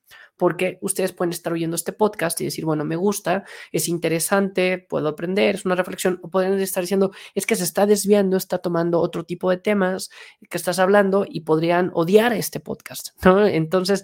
porque 0.43 0.79
ustedes 0.81 1.13
pueden 1.13 1.31
estar 1.31 1.53
oyendo 1.53 1.77
este 1.77 1.93
podcast 1.93 2.41
y 2.41 2.45
decir, 2.47 2.65
bueno, 2.65 2.85
me 2.85 2.97
gusta, 2.97 3.45
es 3.71 3.87
interesante, 3.87 4.77
puedo 4.77 5.07
aprender, 5.07 5.55
es 5.55 5.65
una 5.65 5.77
reflexión, 5.77 6.19
o 6.21 6.31
pueden 6.31 6.59
estar 6.59 6.83
diciendo, 6.83 7.13
es 7.37 7.47
que 7.47 7.55
se 7.55 7.63
está 7.63 7.87
desviando, 7.87 8.37
está 8.37 8.59
tomando 8.59 8.99
otro 8.99 9.23
tipo 9.23 9.51
de 9.51 9.59
temas 9.59 10.11
que 10.51 10.57
estás 10.57 10.81
hablando 10.81 11.27
y 11.29 11.43
podrían 11.43 11.93
odiar 11.95 12.33
este 12.33 12.59
podcast, 12.59 13.11
¿no? 13.25 13.47
Entonces, 13.47 14.03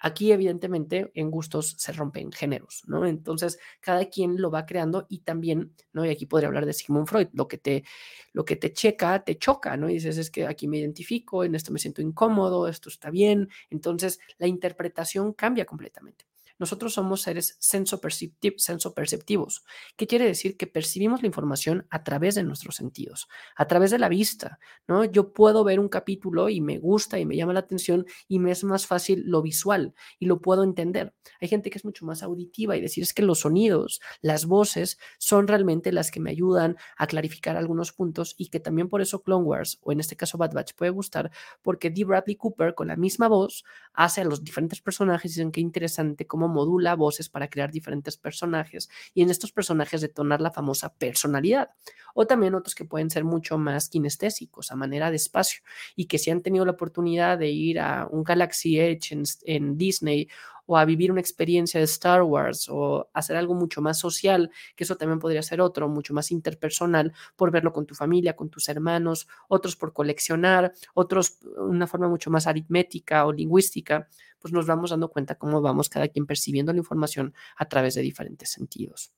Aquí, 0.00 0.32
evidentemente, 0.32 1.10
en 1.14 1.30
gustos 1.30 1.74
se 1.78 1.92
rompen 1.92 2.32
géneros, 2.32 2.82
¿no? 2.86 3.06
Entonces, 3.06 3.58
cada 3.80 4.06
quien 4.06 4.40
lo 4.40 4.50
va 4.50 4.66
creando 4.66 5.06
y 5.08 5.20
también, 5.20 5.74
¿no? 5.92 6.04
Y 6.04 6.10
aquí 6.10 6.26
podría 6.26 6.48
hablar 6.48 6.66
de 6.66 6.72
Sigmund 6.72 7.08
Freud, 7.08 7.28
lo 7.32 7.48
que 7.48 7.58
te, 7.58 7.84
lo 8.32 8.44
que 8.44 8.56
te 8.56 8.72
checa, 8.72 9.24
te 9.24 9.38
choca, 9.38 9.76
¿no? 9.76 9.88
Y 9.90 9.94
dices, 9.94 10.18
es 10.18 10.30
que 10.30 10.46
aquí 10.46 10.68
me 10.68 10.78
identifico, 10.78 11.44
en 11.44 11.54
esto 11.54 11.72
me 11.72 11.78
siento 11.78 12.02
incómodo, 12.02 12.68
esto 12.68 12.88
está 12.88 13.10
bien. 13.10 13.48
Entonces, 13.70 14.20
la 14.38 14.46
interpretación 14.46 15.32
cambia 15.32 15.64
completamente. 15.64 16.26
Nosotros 16.58 16.94
somos 16.94 17.22
seres 17.22 17.56
sensoperceptivos. 17.58 19.64
¿Qué 19.96 20.06
quiere 20.06 20.26
decir? 20.26 20.56
Que 20.56 20.66
percibimos 20.66 21.22
la 21.22 21.28
información 21.28 21.86
a 21.90 22.04
través 22.04 22.34
de 22.34 22.42
nuestros 22.42 22.76
sentidos, 22.76 23.28
a 23.56 23.66
través 23.66 23.90
de 23.90 23.98
la 23.98 24.08
vista, 24.08 24.58
¿no? 24.86 25.04
Yo 25.04 25.32
puedo 25.32 25.64
ver 25.64 25.80
un 25.80 25.88
capítulo 25.88 26.48
y 26.48 26.60
me 26.60 26.78
gusta 26.78 27.18
y 27.18 27.26
me 27.26 27.36
llama 27.36 27.52
la 27.52 27.60
atención 27.60 28.06
y 28.26 28.38
me 28.38 28.50
es 28.50 28.64
más 28.64 28.86
fácil 28.86 29.22
lo 29.26 29.42
visual 29.42 29.94
y 30.18 30.26
lo 30.26 30.40
puedo 30.40 30.64
entender. 30.64 31.14
Hay 31.40 31.48
gente 31.48 31.70
que 31.70 31.78
es 31.78 31.84
mucho 31.84 32.04
más 32.04 32.22
auditiva 32.22 32.76
y 32.76 32.80
decir 32.80 33.04
es 33.04 33.14
que 33.14 33.22
los 33.22 33.40
sonidos, 33.40 34.00
las 34.20 34.46
voces 34.46 34.98
son 35.18 35.46
realmente 35.46 35.92
las 35.92 36.10
que 36.10 36.20
me 36.20 36.30
ayudan 36.30 36.76
a 36.96 37.06
clarificar 37.06 37.56
algunos 37.56 37.92
puntos 37.92 38.34
y 38.36 38.48
que 38.48 38.60
también 38.60 38.88
por 38.88 39.00
eso 39.00 39.22
Clone 39.22 39.44
Wars 39.44 39.78
o 39.82 39.92
en 39.92 40.00
este 40.00 40.16
caso 40.16 40.38
Bad 40.38 40.52
Batch 40.52 40.74
puede 40.74 40.90
gustar 40.90 41.30
porque 41.62 41.90
D. 41.90 42.04
Bradley 42.04 42.36
Cooper 42.36 42.74
con 42.74 42.88
la 42.88 42.96
misma 42.96 43.28
voz 43.28 43.64
hace 43.92 44.22
a 44.22 44.24
los 44.24 44.42
diferentes 44.42 44.80
personajes 44.80 45.32
y 45.32 45.34
dicen 45.34 45.52
qué 45.52 45.60
interesante 45.60 46.26
cómo 46.26 46.47
modula 46.48 46.94
voces 46.94 47.28
para 47.28 47.48
crear 47.48 47.70
diferentes 47.70 48.16
personajes 48.16 48.88
y 49.14 49.22
en 49.22 49.30
estos 49.30 49.52
personajes 49.52 50.00
detonar 50.00 50.40
la 50.40 50.50
famosa 50.50 50.94
personalidad. 50.94 51.70
O 52.14 52.26
también 52.26 52.54
otros 52.54 52.74
que 52.74 52.84
pueden 52.84 53.10
ser 53.10 53.24
mucho 53.24 53.58
más 53.58 53.88
kinestésicos, 53.88 54.72
a 54.72 54.76
manera 54.76 55.10
de 55.10 55.16
espacio, 55.16 55.62
y 55.94 56.06
que 56.06 56.18
si 56.18 56.30
han 56.30 56.42
tenido 56.42 56.64
la 56.64 56.72
oportunidad 56.72 57.38
de 57.38 57.50
ir 57.50 57.78
a 57.78 58.08
un 58.10 58.24
Galaxy 58.24 58.80
Edge 58.80 59.12
en, 59.12 59.22
en 59.44 59.76
Disney 59.76 60.28
o 60.70 60.76
a 60.76 60.84
vivir 60.84 61.10
una 61.10 61.20
experiencia 61.20 61.80
de 61.80 61.84
Star 61.84 62.22
Wars 62.22 62.68
o 62.68 63.08
hacer 63.14 63.36
algo 63.36 63.54
mucho 63.54 63.80
más 63.80 63.98
social, 63.98 64.50
que 64.76 64.84
eso 64.84 64.96
también 64.96 65.18
podría 65.18 65.42
ser 65.42 65.62
otro, 65.62 65.88
mucho 65.88 66.12
más 66.12 66.30
interpersonal, 66.30 67.14
por 67.36 67.50
verlo 67.50 67.72
con 67.72 67.86
tu 67.86 67.94
familia, 67.94 68.36
con 68.36 68.50
tus 68.50 68.68
hermanos, 68.68 69.26
otros 69.48 69.76
por 69.76 69.94
coleccionar, 69.94 70.74
otros 70.92 71.38
una 71.56 71.86
forma 71.86 72.06
mucho 72.08 72.30
más 72.30 72.46
aritmética 72.46 73.24
o 73.24 73.32
lingüística 73.32 74.06
pues 74.38 74.52
nos 74.52 74.66
vamos 74.66 74.90
dando 74.90 75.08
cuenta 75.08 75.36
cómo 75.36 75.60
vamos 75.60 75.88
cada 75.88 76.06
quien 76.06 76.26
percibiendo 76.26 76.72
la 76.72 76.78
información 76.78 77.34
a 77.56 77.68
través 77.68 77.94
de 77.94 78.02
diferentes 78.02 78.50
sentidos. 78.50 79.12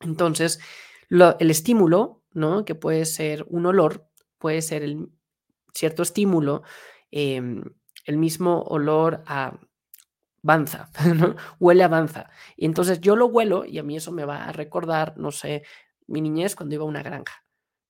Entonces, 0.00 0.60
el 1.08 1.50
estímulo, 1.50 2.22
¿no? 2.32 2.64
Que 2.64 2.74
puede 2.74 3.04
ser 3.06 3.46
un 3.48 3.64
olor, 3.64 4.06
puede 4.38 4.60
ser 4.60 4.82
el 4.82 5.08
cierto 5.72 6.02
estímulo, 6.02 6.64
em, 7.10 7.62
el 8.04 8.18
mismo 8.18 8.62
olor 8.62 9.22
a 9.26 9.58
banza, 10.42 10.90
¿no? 11.16 11.36
Huele 11.60 11.84
a 11.84 11.88
banza. 11.88 12.30
Y 12.56 12.66
entonces 12.66 13.00
yo 13.00 13.16
lo 13.16 13.26
huelo 13.26 13.64
y 13.64 13.78
a 13.78 13.82
mí 13.82 13.96
eso 13.96 14.12
me 14.12 14.24
va 14.24 14.44
a 14.44 14.52
recordar, 14.52 15.14
no 15.18 15.30
sé, 15.32 15.64
mi 16.06 16.20
niñez 16.20 16.56
cuando 16.56 16.74
iba 16.74 16.84
a 16.84 16.88
una 16.88 17.02
granja. 17.02 17.41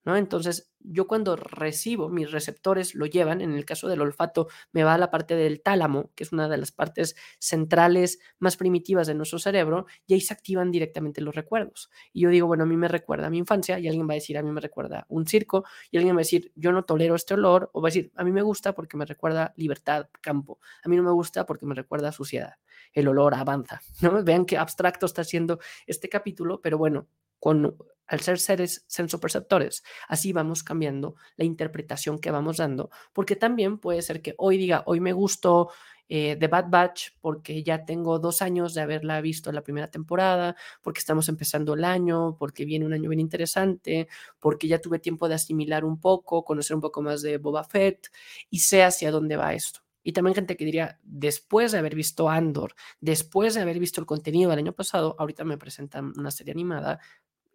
¿No? 0.04 0.16
Entonces, 0.16 0.73
yo 0.80 1.06
cuando 1.06 1.37
recibo, 1.37 2.09
mis 2.09 2.30
receptores 2.30 2.94
lo 2.94 3.06
llevan, 3.06 3.40
en 3.40 3.54
el 3.54 3.64
caso 3.64 3.88
del 3.88 4.00
olfato, 4.00 4.49
me 4.73 4.85
va 4.85 4.94
a 4.94 4.99
la 4.99 5.11
parte 5.11 5.35
del 5.37 5.62
tálamo, 5.62 6.11
que 6.14 6.25
es 6.25 6.32
una 6.32 6.49
de 6.49 6.56
las 6.56 6.73
partes 6.73 7.16
centrales 7.38 8.18
más 8.38 8.56
primitivas 8.56 9.06
de 9.06 9.14
nuestro 9.14 9.38
cerebro, 9.38 9.87
y 10.06 10.14
ahí 10.14 10.21
se 10.21 10.35
activan 10.35 10.71
directamente 10.71 11.21
los 11.21 11.35
recuerdos. 11.35 11.90
Y 12.12 12.23
yo 12.23 12.30
digo, 12.30 12.47
bueno, 12.47 12.64
a 12.64 12.66
mí 12.66 12.76
me 12.76 12.88
recuerda 12.88 13.30
mi 13.30 13.38
infancia, 13.38 13.78
y 13.78 13.88
alguien 13.88 14.09
va 14.09 14.12
a 14.12 14.14
decir, 14.14 14.37
a 14.38 14.42
mí 14.42 14.50
me 14.50 14.61
recuerda 14.61 15.06
un 15.09 15.26
circo, 15.26 15.64
y 15.90 15.99
alguien 15.99 16.16
va 16.16 16.21
a 16.21 16.26
decir, 16.26 16.52
yo 16.54 16.73
no 16.73 16.85
tolero 16.85 17.14
este 17.14 17.35
olor, 17.35 17.71
o 17.73 17.80
va 17.80 17.88
a 17.88 17.90
decir, 17.90 18.12
a 18.16 18.25
mí 18.25 18.32
me 18.32 18.42
gusta 18.42 18.75
porque 18.75 18.97
me 18.97 19.04
recuerda 19.04 19.54
libertad, 19.56 20.09
campo, 20.21 20.59
a 20.82 20.88
mí 20.88 20.97
no 20.97 21.02
me 21.02 21.12
gusta 21.12 21.47
porque 21.47 21.66
me 21.66 21.75
recuerda 21.75 22.12
suciedad. 22.12 22.54
El 22.92 23.09
olor 23.09 23.35
avanza, 23.35 23.80
¿no? 24.02 24.23
Vean 24.23 24.44
qué 24.44 24.59
abstracto 24.59 25.06
está 25.06 25.25
siendo 25.25 25.59
este 25.87 26.09
capítulo, 26.09 26.61
pero 26.61 26.78
bueno, 26.78 27.06
con 27.42 27.76
al 28.06 28.20
ser 28.20 28.38
seres 28.38 28.84
sensoperceptores, 28.87 29.82
así 30.06 30.32
vamos 30.32 30.62
cambiando 30.62 31.16
la 31.37 31.44
interpretación 31.44 32.20
que 32.20 32.30
vamos 32.30 32.58
dando, 32.58 32.90
porque 33.12 33.34
también 33.34 33.78
puede 33.78 34.00
ser 34.02 34.22
que 34.22 34.34
hoy 34.38 34.58
diga, 34.58 34.84
hoy 34.87 35.00
me 35.00 35.12
gustó 35.12 35.70
eh, 36.08 36.37
The 36.38 36.46
Bad 36.46 36.66
Batch 36.68 37.08
porque 37.20 37.64
ya 37.64 37.84
tengo 37.84 38.20
dos 38.20 38.42
años 38.42 38.75
de 38.75 38.82
haberla 38.82 39.20
visto 39.20 39.50
la 39.50 39.62
primera 39.62 39.90
temporada, 39.90 40.54
porque 40.82 41.00
estamos 41.00 41.28
empezando 41.28 41.75
el 41.75 41.82
año, 41.82 42.37
porque 42.38 42.64
viene 42.64 42.87
un 42.87 42.92
año 42.92 43.08
bien 43.08 43.18
interesante, 43.20 44.06
porque 44.38 44.68
ya 44.68 44.78
tuve 44.78 45.00
tiempo 45.00 45.28
de 45.28 45.34
asimilar 45.34 45.84
un 45.84 45.99
poco, 45.99 46.44
conocer 46.44 46.76
un 46.76 46.80
poco 46.80 47.02
más 47.02 47.22
de 47.22 47.38
Boba 47.38 47.64
Fett 47.64 48.08
y 48.50 48.61
sé 48.61 48.84
hacia 48.84 49.11
dónde 49.11 49.37
va 49.37 49.52
esto. 49.52 49.80
Y 50.04 50.12
también 50.12 50.34
gente 50.34 50.56
que 50.56 50.64
diría, 50.64 50.99
después 51.02 51.72
de 51.72 51.78
haber 51.78 51.94
visto 51.94 52.28
Andor, 52.28 52.75
después 53.00 53.54
de 53.54 53.61
haber 53.61 53.78
visto 53.78 54.00
el 54.00 54.06
contenido 54.06 54.50
del 54.50 54.58
año 54.58 54.72
pasado, 54.72 55.14
ahorita 55.18 55.44
me 55.44 55.58
presentan 55.58 56.12
una 56.16 56.30
serie 56.30 56.52
animada 56.52 56.99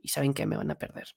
y 0.01 0.09
saben 0.09 0.33
que 0.33 0.45
me 0.45 0.57
van 0.57 0.71
a 0.71 0.77
perder, 0.77 1.07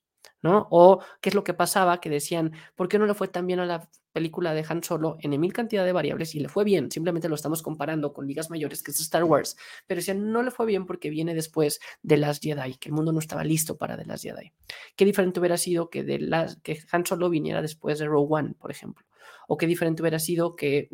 ¿no? 0.41 0.67
O 0.71 1.01
qué 1.21 1.29
es 1.29 1.35
lo 1.35 1.43
que 1.43 1.53
pasaba, 1.53 1.99
que 2.01 2.09
decían, 2.09 2.53
¿por 2.75 2.87
qué 2.87 2.99
no 2.99 3.05
le 3.05 3.13
fue 3.13 3.27
tan 3.27 3.47
bien 3.47 3.59
a 3.59 3.65
la 3.65 3.89
película 4.13 4.53
de 4.53 4.65
Han 4.67 4.83
Solo 4.83 5.17
en 5.21 5.39
mil 5.39 5.53
cantidad 5.53 5.85
de 5.85 5.93
variables 5.93 6.35
y 6.35 6.39
le 6.39 6.49
fue 6.49 6.63
bien? 6.63 6.91
Simplemente 6.91 7.29
lo 7.29 7.35
estamos 7.35 7.61
comparando 7.61 8.13
con 8.13 8.27
ligas 8.27 8.49
mayores, 8.49 8.83
que 8.83 8.91
es 8.91 8.99
Star 8.99 9.23
Wars, 9.23 9.57
pero 9.87 9.99
decían, 9.99 10.31
no 10.31 10.43
le 10.43 10.51
fue 10.51 10.65
bien 10.65 10.85
porque 10.85 11.09
viene 11.09 11.33
después 11.33 11.79
de 12.01 12.17
las 12.17 12.39
Jedi, 12.39 12.75
que 12.75 12.89
el 12.89 12.93
mundo 12.93 13.11
no 13.11 13.19
estaba 13.19 13.43
listo 13.43 13.77
para 13.77 13.97
de 13.97 14.05
las 14.05 14.21
Jedi. 14.21 14.51
Qué 14.95 15.05
diferente 15.05 15.39
hubiera 15.39 15.57
sido 15.57 15.89
que, 15.89 16.03
de 16.03 16.19
las, 16.19 16.57
que 16.57 16.79
Han 16.91 17.05
Solo 17.05 17.29
viniera 17.29 17.61
después 17.61 17.99
de 17.99 18.05
Rogue 18.07 18.27
One, 18.29 18.53
por 18.59 18.71
ejemplo 18.71 19.05
o 19.47 19.57
qué 19.57 19.67
diferente 19.67 20.01
hubiera 20.01 20.17
sido 20.17 20.55
que, 20.55 20.89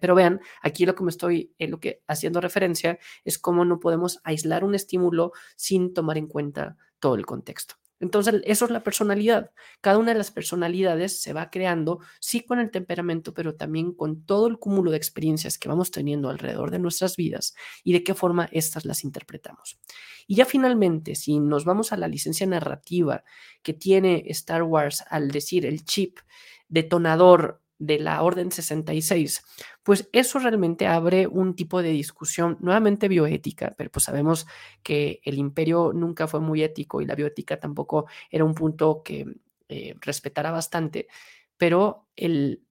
pero 0.00 0.16
vean, 0.16 0.40
aquí 0.62 0.84
lo 0.84 0.96
que 0.96 1.04
me 1.04 1.10
estoy, 1.10 1.54
eh, 1.58 1.68
lo 1.68 1.78
que 1.78 2.02
haciendo 2.08 2.40
referencia 2.40 2.98
es 3.24 3.38
cómo 3.38 3.64
no 3.64 3.78
podemos 3.78 4.20
aislar 4.24 4.64
un 4.64 4.74
estímulo 4.74 5.30
sin 5.54 5.94
tomar 5.94 6.18
en 6.18 6.26
cuenta 6.26 6.76
todo 7.04 7.16
el 7.16 7.26
contexto. 7.26 7.74
Entonces, 8.00 8.40
eso 8.46 8.64
es 8.64 8.70
la 8.70 8.82
personalidad. 8.82 9.50
Cada 9.82 9.98
una 9.98 10.12
de 10.12 10.16
las 10.16 10.30
personalidades 10.30 11.20
se 11.20 11.34
va 11.34 11.50
creando, 11.50 12.00
sí 12.18 12.40
con 12.40 12.58
el 12.58 12.70
temperamento, 12.70 13.34
pero 13.34 13.56
también 13.56 13.92
con 13.92 14.24
todo 14.24 14.46
el 14.46 14.58
cúmulo 14.58 14.90
de 14.90 14.96
experiencias 14.96 15.58
que 15.58 15.68
vamos 15.68 15.90
teniendo 15.90 16.30
alrededor 16.30 16.70
de 16.70 16.78
nuestras 16.78 17.16
vidas 17.16 17.54
y 17.82 17.92
de 17.92 18.02
qué 18.02 18.14
forma 18.14 18.48
estas 18.52 18.86
las 18.86 19.04
interpretamos. 19.04 19.78
Y 20.26 20.36
ya 20.36 20.46
finalmente, 20.46 21.14
si 21.14 21.38
nos 21.40 21.66
vamos 21.66 21.92
a 21.92 21.98
la 21.98 22.08
licencia 22.08 22.46
narrativa 22.46 23.22
que 23.62 23.74
tiene 23.74 24.24
Star 24.28 24.62
Wars 24.62 25.04
al 25.10 25.30
decir 25.30 25.66
el 25.66 25.84
chip 25.84 26.20
detonador 26.68 27.60
de 27.78 27.98
la 27.98 28.22
Orden 28.22 28.50
66, 28.50 29.44
pues 29.82 30.08
eso 30.12 30.38
realmente 30.38 30.86
abre 30.86 31.26
un 31.26 31.54
tipo 31.54 31.82
de 31.82 31.90
discusión 31.90 32.56
nuevamente 32.60 33.08
bioética, 33.08 33.74
pero 33.76 33.90
pues 33.90 34.04
sabemos 34.04 34.46
que 34.82 35.20
el 35.24 35.38
imperio 35.38 35.92
nunca 35.92 36.26
fue 36.26 36.40
muy 36.40 36.62
ético 36.62 37.00
y 37.00 37.06
la 37.06 37.14
bioética 37.14 37.58
tampoco 37.58 38.06
era 38.30 38.44
un 38.44 38.54
punto 38.54 39.02
que 39.02 39.26
eh, 39.68 39.94
respetara 40.00 40.50
bastante, 40.50 41.08
pero 41.56 42.06
el, 42.16 42.62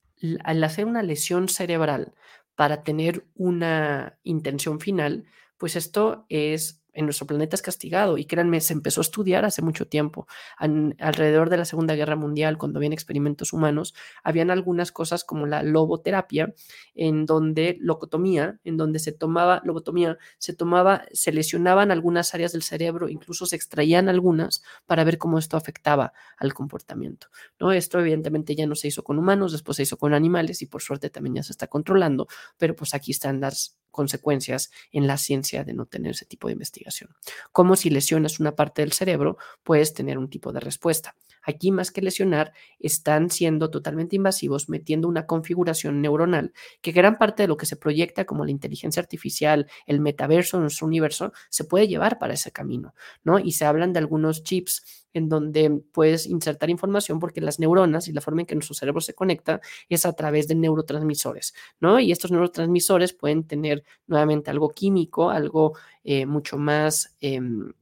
al 0.43 0.63
hacer 0.63 0.85
una 0.85 1.03
lesión 1.03 1.49
cerebral 1.49 2.13
para 2.55 2.83
tener 2.83 3.25
una 3.35 4.19
intención 4.23 4.79
final, 4.79 5.25
pues 5.57 5.75
esto 5.75 6.25
es 6.29 6.82
en 6.93 7.05
nuestro 7.05 7.27
planeta 7.27 7.55
es 7.55 7.61
castigado 7.61 8.17
y 8.17 8.25
créanme, 8.25 8.61
se 8.61 8.73
empezó 8.73 9.01
a 9.01 9.03
estudiar 9.03 9.45
hace 9.45 9.61
mucho 9.61 9.87
tiempo. 9.87 10.27
alrededor 10.57 11.49
de 11.49 11.57
la 11.57 11.65
Segunda 11.65 11.95
Guerra 11.95 12.15
Mundial, 12.15 12.57
cuando 12.57 12.79
habían 12.79 12.93
experimentos 12.93 13.53
humanos, 13.53 13.93
habían 14.23 14.51
algunas 14.51 14.91
cosas 14.91 15.23
como 15.23 15.45
la 15.45 15.63
loboterapia, 15.63 16.53
en 16.95 17.25
donde 17.25 17.77
locotomía, 17.79 18.59
en 18.63 18.77
donde 18.77 18.99
se 18.99 19.11
tomaba 19.11 19.61
lobotomía, 19.63 20.17
se 20.37 20.53
tomaba, 20.53 21.05
se 21.11 21.31
lesionaban 21.31 21.91
algunas 21.91 22.33
áreas 22.33 22.51
del 22.51 22.63
cerebro, 22.63 23.09
incluso 23.09 23.45
se 23.45 23.55
extraían 23.55 24.09
algunas 24.09 24.63
para 24.85 25.03
ver 25.03 25.17
cómo 25.17 25.39
esto 25.39 25.57
afectaba 25.57 26.13
al 26.37 26.53
comportamiento. 26.53 27.27
¿no? 27.59 27.71
Esto 27.71 27.99
evidentemente 27.99 28.55
ya 28.55 28.67
no 28.67 28.75
se 28.75 28.87
hizo 28.87 29.03
con 29.03 29.17
humanos, 29.17 29.51
después 29.51 29.77
se 29.77 29.83
hizo 29.83 29.97
con 29.97 30.13
animales 30.13 30.61
y 30.61 30.67
por 30.67 30.81
suerte 30.81 31.09
también 31.09 31.35
ya 31.35 31.43
se 31.43 31.51
está 31.51 31.67
controlando, 31.67 32.27
pero 32.57 32.75
pues 32.75 32.93
aquí 32.93 33.11
están 33.11 33.41
las 33.41 33.77
consecuencias 33.93 34.71
en 34.91 35.07
la 35.07 35.17
ciencia 35.17 35.63
de 35.63 35.73
no 35.73 35.85
tener 35.85 36.11
ese 36.11 36.25
tipo 36.25 36.47
de 36.47 36.53
investigación. 36.53 37.15
Como 37.53 37.77
si 37.77 37.89
lesionas 37.89 38.41
una 38.41 38.55
parte 38.55 38.81
del 38.81 38.91
cerebro, 38.91 39.37
puedes 39.63 39.93
tener 39.93 40.17
un 40.17 40.29
tipo 40.29 40.51
de 40.51 40.59
respuesta. 40.59 41.15
Aquí 41.43 41.71
más 41.71 41.91
que 41.91 42.01
lesionar, 42.01 42.53
están 42.79 43.29
siendo 43.29 43.69
totalmente 43.69 44.15
invasivos, 44.15 44.69
metiendo 44.69 45.07
una 45.07 45.25
configuración 45.25 46.01
neuronal 46.01 46.53
que 46.81 46.91
gran 46.91 47.17
parte 47.17 47.43
de 47.43 47.47
lo 47.47 47.57
que 47.57 47.65
se 47.65 47.75
proyecta 47.75 48.25
como 48.25 48.45
la 48.45 48.51
inteligencia 48.51 49.01
artificial, 49.01 49.67
el 49.85 49.99
metaverso, 49.99 50.59
nuestro 50.59 50.87
universo, 50.87 51.33
se 51.49 51.63
puede 51.63 51.87
llevar 51.87 52.19
para 52.19 52.33
ese 52.33 52.51
camino, 52.51 52.95
¿no? 53.23 53.39
Y 53.39 53.51
se 53.51 53.65
hablan 53.65 53.93
de 53.93 53.99
algunos 53.99 54.43
chips 54.43 55.03
en 55.13 55.29
donde 55.29 55.81
puedes 55.91 56.25
insertar 56.25 56.69
información 56.69 57.19
porque 57.19 57.41
las 57.41 57.59
neuronas 57.59 58.07
y 58.07 58.13
la 58.13 58.21
forma 58.21 58.41
en 58.41 58.47
que 58.47 58.55
nuestro 58.55 58.73
cerebro 58.73 59.01
se 59.01 59.13
conecta 59.13 59.61
es 59.89 60.05
a 60.05 60.13
través 60.13 60.47
de 60.47 60.55
neurotransmisores, 60.55 61.53
¿no? 61.79 61.99
Y 61.99 62.11
estos 62.11 62.31
neurotransmisores 62.31 63.13
pueden 63.13 63.45
tener 63.45 63.83
nuevamente 64.07 64.49
algo 64.49 64.69
químico, 64.69 65.29
algo 65.29 65.77
eh, 66.03 66.25
mucho 66.25 66.57
más... 66.57 67.15
Em, 67.19 67.73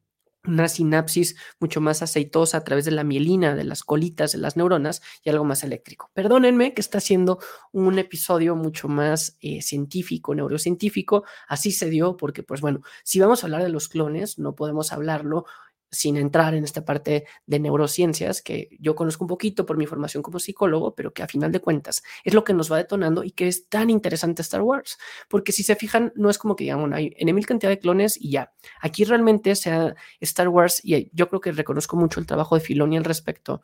una 0.46 0.68
sinapsis 0.68 1.36
mucho 1.60 1.82
más 1.82 2.02
aceitosa 2.02 2.58
a 2.58 2.64
través 2.64 2.86
de 2.86 2.92
la 2.92 3.04
mielina, 3.04 3.56
de 3.56 3.64
las 3.64 3.84
colitas 3.84 4.32
de 4.32 4.40
las 4.40 4.58
neuronas 4.58 5.02
y 5.24 5.30
algo 5.30 5.44
más 5.46 5.64
eléctrico. 5.64 6.10
Perdónenme 6.14 6.74
que 6.74 6.82
está 6.82 7.00
siendo 7.00 7.40
un 7.72 8.00
episodio 8.00 8.56
mucho 8.56 8.88
más 8.88 9.38
eh, 9.42 9.62
científico, 9.62 10.34
neurocientífico. 10.34 11.24
Así 11.48 11.72
se 11.72 11.90
dio 11.90 12.18
porque, 12.18 12.44
pues 12.44 12.62
bueno, 12.62 12.82
si 13.04 13.20
vamos 13.20 13.44
a 13.44 13.48
hablar 13.48 13.64
de 13.64 13.70
los 13.70 13.88
clones, 13.88 14.40
no 14.40 14.56
podemos 14.56 14.92
hablarlo 14.92 15.46
sin 15.92 16.16
entrar 16.16 16.56
en 16.56 16.64
esta 16.64 16.86
parte 16.86 17.26
de 17.46 17.60
neurociencias 17.60 18.42
que 18.42 18.70
yo 18.80 18.96
conozco 18.96 19.26
un 19.26 19.28
poquito 19.28 19.66
por 19.66 19.78
mi 19.78 19.86
formación 19.86 20.24
como 20.24 20.40
psicólogo, 20.40 20.96
pero 20.96 21.14
que 21.14 21.22
a 21.22 21.28
final 21.28 21.52
de 21.52 21.60
cuentas 21.60 22.02
es 22.24 22.34
lo 22.34 22.44
que 22.44 22.54
nos 22.54 22.72
va 22.72 22.78
detonando 22.78 23.24
y 23.24 23.32
que 23.32 23.48
es 23.48 23.68
tan 23.68 23.90
interesante 23.90 24.42
Star 24.42 24.62
Wars, 24.62 24.98
porque 25.28 25.52
si 25.52 25.64
se 25.64 25.76
fijan, 25.76 26.14
no 26.16 26.30
es 26.30 26.38
como 26.38 26.56
que 26.56 26.64
digamos, 26.64 26.92
hay 26.94 27.14
en 27.18 27.36
mil 27.36 27.46
cantidad 27.46 27.70
de 27.70 27.80
clones 27.80 28.18
y 28.20 28.32
ya. 28.32 28.54
Aquí 28.80 29.04
realmente 29.04 29.56
sea 29.56 29.96
Star 30.22 30.48
Wars, 30.48 30.80
y 30.84 31.10
yo 31.14 31.28
creo 31.28 31.42
que 31.42 31.52
reconozco 31.52 31.98
mucho 31.98 32.20
el 32.20 32.26
trabajo 32.26 32.56
de 32.56 32.62
Filoni 32.62 32.98
al 32.98 33.04
respecto, 33.04 33.62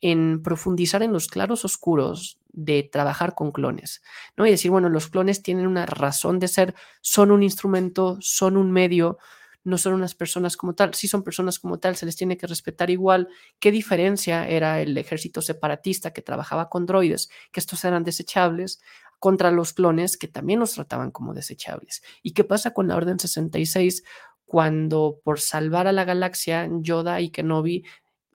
en 0.00 0.42
profundizar 0.42 1.02
en 1.02 1.12
los 1.12 1.28
claros 1.28 1.64
oscuros 1.64 2.38
de 2.48 2.82
trabajar 2.82 3.34
con 3.34 3.52
clones, 3.52 4.02
¿no? 4.36 4.46
Y 4.46 4.50
decir, 4.50 4.70
bueno, 4.70 4.88
los 4.88 5.08
clones 5.08 5.42
tienen 5.42 5.66
una 5.66 5.86
razón 5.86 6.38
de 6.38 6.48
ser, 6.48 6.74
son 7.00 7.30
un 7.30 7.42
instrumento, 7.42 8.18
son 8.20 8.56
un 8.56 8.72
medio, 8.72 9.18
no 9.66 9.78
son 9.78 9.94
unas 9.94 10.14
personas 10.14 10.56
como 10.56 10.74
tal, 10.74 10.94
sí 10.94 11.08
son 11.08 11.24
personas 11.24 11.58
como 11.58 11.78
tal, 11.80 11.96
se 11.96 12.06
les 12.06 12.14
tiene 12.14 12.36
que 12.36 12.46
respetar 12.46 12.88
igual. 12.88 13.28
¿Qué 13.58 13.72
diferencia 13.72 14.48
era 14.48 14.80
el 14.80 14.96
ejército 14.96 15.42
separatista 15.42 16.12
que 16.12 16.22
trabajaba 16.22 16.68
con 16.68 16.86
droides, 16.86 17.28
que 17.50 17.58
estos 17.58 17.84
eran 17.84 18.04
desechables, 18.04 18.80
contra 19.18 19.50
los 19.50 19.72
clones 19.72 20.16
que 20.16 20.28
también 20.28 20.60
los 20.60 20.74
trataban 20.74 21.10
como 21.10 21.34
desechables? 21.34 22.04
¿Y 22.22 22.32
qué 22.32 22.44
pasa 22.44 22.72
con 22.72 22.86
la 22.86 22.94
Orden 22.94 23.18
66 23.18 24.04
cuando 24.44 25.18
por 25.24 25.40
salvar 25.40 25.88
a 25.88 25.92
la 25.92 26.04
galaxia 26.04 26.68
Yoda 26.70 27.20
y 27.20 27.30
Kenobi 27.30 27.84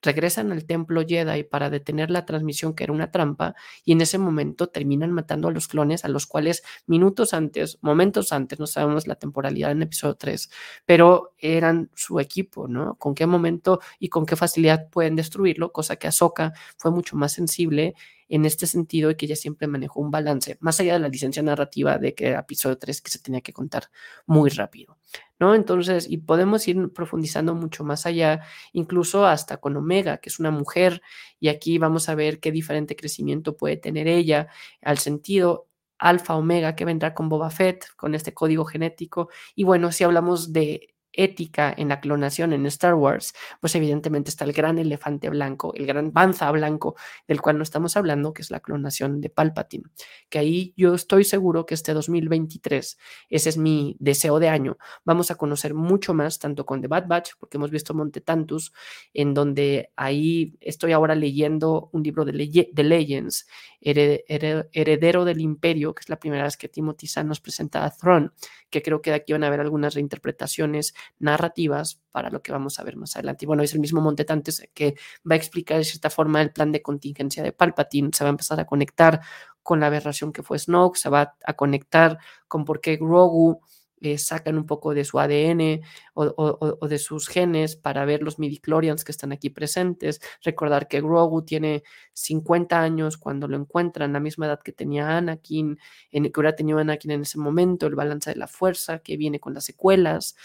regresan 0.01 0.51
al 0.51 0.65
templo 0.65 1.03
Jedi 1.05 1.43
para 1.43 1.69
detener 1.69 2.11
la 2.11 2.25
transmisión 2.25 2.73
que 2.73 2.83
era 2.83 2.93
una 2.93 3.11
trampa 3.11 3.55
y 3.83 3.93
en 3.93 4.01
ese 4.01 4.17
momento 4.17 4.67
terminan 4.67 5.11
matando 5.11 5.47
a 5.47 5.51
los 5.51 5.67
clones 5.67 6.05
a 6.05 6.09
los 6.09 6.25
cuales 6.27 6.63
minutos 6.85 7.33
antes, 7.33 7.77
momentos 7.81 8.31
antes, 8.31 8.59
no 8.59 8.67
sabemos 8.67 9.07
la 9.07 9.15
temporalidad 9.15 9.71
en 9.71 9.83
episodio 9.83 10.15
3, 10.15 10.49
pero 10.85 11.33
eran 11.37 11.89
su 11.95 12.19
equipo, 12.19 12.67
¿no? 12.67 12.95
Con 12.95 13.15
qué 13.15 13.25
momento 13.25 13.79
y 13.99 14.09
con 14.09 14.25
qué 14.25 14.35
facilidad 14.35 14.89
pueden 14.89 15.15
destruirlo, 15.15 15.71
cosa 15.71 15.95
que 15.95 16.07
Ahsoka 16.07 16.53
fue 16.77 16.91
mucho 16.91 17.15
más 17.15 17.33
sensible 17.33 17.95
en 18.31 18.45
este 18.45 18.65
sentido 18.65 19.11
y 19.11 19.15
que 19.15 19.25
ella 19.25 19.35
siempre 19.35 19.67
manejó 19.67 19.99
un 19.99 20.09
balance, 20.09 20.57
más 20.61 20.79
allá 20.79 20.93
de 20.93 20.99
la 20.99 21.09
licencia 21.09 21.43
narrativa 21.43 21.97
de 21.97 22.15
que 22.15 22.29
era 22.29 22.39
episodio 22.39 22.77
3 22.77 23.01
que 23.01 23.11
se 23.11 23.19
tenía 23.19 23.41
que 23.41 23.51
contar 23.51 23.89
muy 24.25 24.49
rápido. 24.49 24.97
¿No? 25.41 25.55
Entonces, 25.55 26.07
y 26.07 26.19
podemos 26.19 26.67
ir 26.67 26.93
profundizando 26.93 27.55
mucho 27.55 27.83
más 27.83 28.05
allá, 28.05 28.41
incluso 28.73 29.25
hasta 29.25 29.57
con 29.57 29.75
Omega, 29.75 30.17
que 30.19 30.29
es 30.29 30.39
una 30.39 30.51
mujer, 30.51 31.01
y 31.39 31.49
aquí 31.49 31.79
vamos 31.79 32.09
a 32.09 32.15
ver 32.15 32.39
qué 32.39 32.51
diferente 32.51 32.95
crecimiento 32.95 33.57
puede 33.57 33.75
tener 33.75 34.07
ella 34.07 34.49
al 34.83 34.99
sentido 34.99 35.67
alfa 35.97 36.35
omega 36.35 36.75
que 36.75 36.85
vendrá 36.85 37.13
con 37.15 37.27
Boba 37.27 37.49
Fett, 37.49 37.85
con 37.95 38.13
este 38.15 38.33
código 38.33 38.65
genético. 38.65 39.29
Y 39.55 39.63
bueno, 39.63 39.91
si 39.91 40.03
hablamos 40.03 40.53
de 40.53 40.93
ética 41.13 41.73
en 41.75 41.89
la 41.89 41.99
clonación 41.99 42.53
en 42.53 42.65
Star 42.65 42.95
Wars, 42.95 43.33
pues 43.59 43.75
evidentemente 43.75 44.29
está 44.29 44.45
el 44.45 44.53
gran 44.53 44.77
elefante 44.79 45.29
blanco, 45.29 45.73
el 45.75 45.85
gran 45.85 46.13
banza 46.13 46.49
blanco 46.51 46.95
del 47.27 47.41
cual 47.41 47.57
no 47.57 47.63
estamos 47.63 47.97
hablando, 47.97 48.33
que 48.33 48.41
es 48.41 48.51
la 48.51 48.59
clonación 48.59 49.21
de 49.21 49.29
Palpatine, 49.29 49.85
que 50.29 50.39
ahí 50.39 50.73
yo 50.77 50.93
estoy 50.93 51.23
seguro 51.23 51.65
que 51.65 51.73
este 51.73 51.93
2023, 51.93 52.97
ese 53.29 53.49
es 53.49 53.57
mi 53.57 53.95
deseo 53.99 54.39
de 54.39 54.49
año, 54.49 54.77
vamos 55.03 55.31
a 55.31 55.35
conocer 55.35 55.73
mucho 55.73 56.13
más, 56.13 56.39
tanto 56.39 56.65
con 56.65 56.81
The 56.81 56.87
Bad 56.87 57.07
Batch, 57.07 57.31
porque 57.39 57.57
hemos 57.57 57.71
visto 57.71 57.93
Monte 57.93 58.21
Tantus, 58.21 58.73
en 59.13 59.33
donde 59.33 59.91
ahí 59.95 60.55
estoy 60.61 60.91
ahora 60.91 61.15
leyendo 61.15 61.89
un 61.91 62.03
libro 62.03 62.25
de, 62.25 62.33
Legends, 62.33 63.47
heredero 63.81 65.25
del 65.25 65.41
imperio, 65.41 65.93
que 65.93 66.01
es 66.01 66.09
la 66.09 66.19
primera 66.19 66.43
vez 66.43 66.57
que 66.57 66.69
Timothy 66.69 67.07
Zahn 67.07 67.27
nos 67.27 67.41
presenta 67.41 67.85
a 67.85 67.91
Throne, 67.91 68.29
que 68.69 68.81
creo 68.81 69.01
que 69.01 69.11
de 69.11 69.17
aquí 69.17 69.33
van 69.33 69.43
a 69.43 69.47
haber 69.47 69.59
algunas 69.59 69.93
reinterpretaciones 69.95 70.93
narrativas 71.19 72.01
para 72.11 72.29
lo 72.29 72.41
que 72.41 72.51
vamos 72.51 72.79
a 72.79 72.83
ver 72.83 72.97
más 72.97 73.15
adelante. 73.15 73.45
Y 73.45 73.47
bueno, 73.47 73.63
es 73.63 73.73
el 73.73 73.79
mismo 73.79 74.01
Montetantes 74.01 74.67
que 74.73 74.95
va 75.29 75.35
a 75.35 75.37
explicar 75.37 75.77
de 75.77 75.83
cierta 75.83 76.09
forma 76.09 76.41
el 76.41 76.51
plan 76.51 76.71
de 76.71 76.81
contingencia 76.81 77.43
de 77.43 77.53
Palpatine, 77.53 78.09
se 78.13 78.23
va 78.23 78.29
a 78.29 78.31
empezar 78.31 78.59
a 78.59 78.65
conectar 78.65 79.21
con 79.63 79.79
la 79.79 79.87
aberración 79.87 80.33
que 80.33 80.43
fue 80.43 80.59
Snoke, 80.59 80.97
se 80.97 81.09
va 81.09 81.35
a 81.45 81.53
conectar 81.53 82.17
con 82.47 82.65
por 82.65 82.81
qué 82.81 82.97
Grogu 82.97 83.61
eh, 84.01 84.17
sacan 84.17 84.57
un 84.57 84.65
poco 84.65 84.95
de 84.95 85.05
su 85.05 85.19
ADN 85.19 85.81
o, 86.15 86.87
de 86.87 86.97
sus 86.97 87.27
genes 87.27 87.75
para 87.75 88.03
ver 88.03 88.23
los 88.23 88.39
midichlorians 88.39 89.03
que 89.03 89.11
están 89.11 89.31
aquí 89.31 89.51
presentes. 89.51 90.21
Recordar 90.43 90.87
que 90.87 91.01
Grogu 91.01 91.43
tiene 91.43 91.83
50 92.13 92.81
años 92.81 93.17
cuando 93.17 93.47
lo 93.47 93.57
encuentran, 93.57 94.13
la 94.13 94.19
misma 94.19 94.47
edad 94.47 94.59
que 94.63 94.71
tenía 94.71 95.17
Anakin, 95.17 95.77
en, 96.11 96.23
que 96.31 96.39
hubiera 96.39 96.55
tenido 96.55 96.79
Anakin 96.79 97.11
en 97.11 97.21
ese 97.21 97.37
momento, 97.37 97.85
el 97.85 97.95
balance 97.95 98.31
de 98.31 98.37
la 98.37 98.47
fuerza, 98.47 98.99
que 98.99 99.17
viene 99.17 99.39
con 99.39 99.53
las 99.53 99.65
secuelas, 99.65 100.35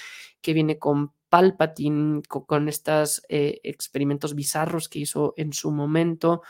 que 0.42 0.52
viene 0.52 0.78
con 0.78 1.12
Palpatine, 1.28 2.22
con, 2.28 2.68
estos 2.68 3.22
eh, 3.28 3.60
experimentos 3.64 4.34
bizarros 4.34 4.88
que 4.88 5.00
hizo 5.00 5.34
en 5.36 5.52
su 5.52 5.70
momento. 5.70 6.42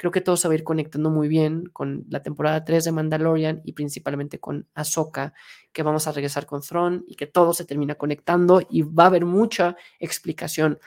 Creo 0.00 0.12
que 0.12 0.22
todo 0.22 0.38
se 0.38 0.48
va 0.48 0.52
a 0.52 0.54
ir 0.54 0.64
conectando 0.64 1.10
muy 1.10 1.28
bien 1.28 1.66
con 1.74 2.06
la 2.08 2.22
temporada 2.22 2.64
3 2.64 2.84
de 2.84 2.90
Mandalorian 2.90 3.60
y 3.66 3.74
principalmente 3.74 4.40
con 4.40 4.66
Ahsoka, 4.72 5.34
que 5.74 5.82
vamos 5.82 6.06
a 6.06 6.12
regresar 6.12 6.46
con 6.46 6.62
Thrawn 6.62 7.04
y 7.06 7.16
que 7.16 7.26
todo 7.26 7.52
se 7.52 7.66
termina 7.66 7.96
conectando 7.96 8.62
y 8.70 8.80
va 8.80 9.04
a 9.04 9.06
haber 9.08 9.26
mucha 9.26 9.76
explicación 9.98 10.78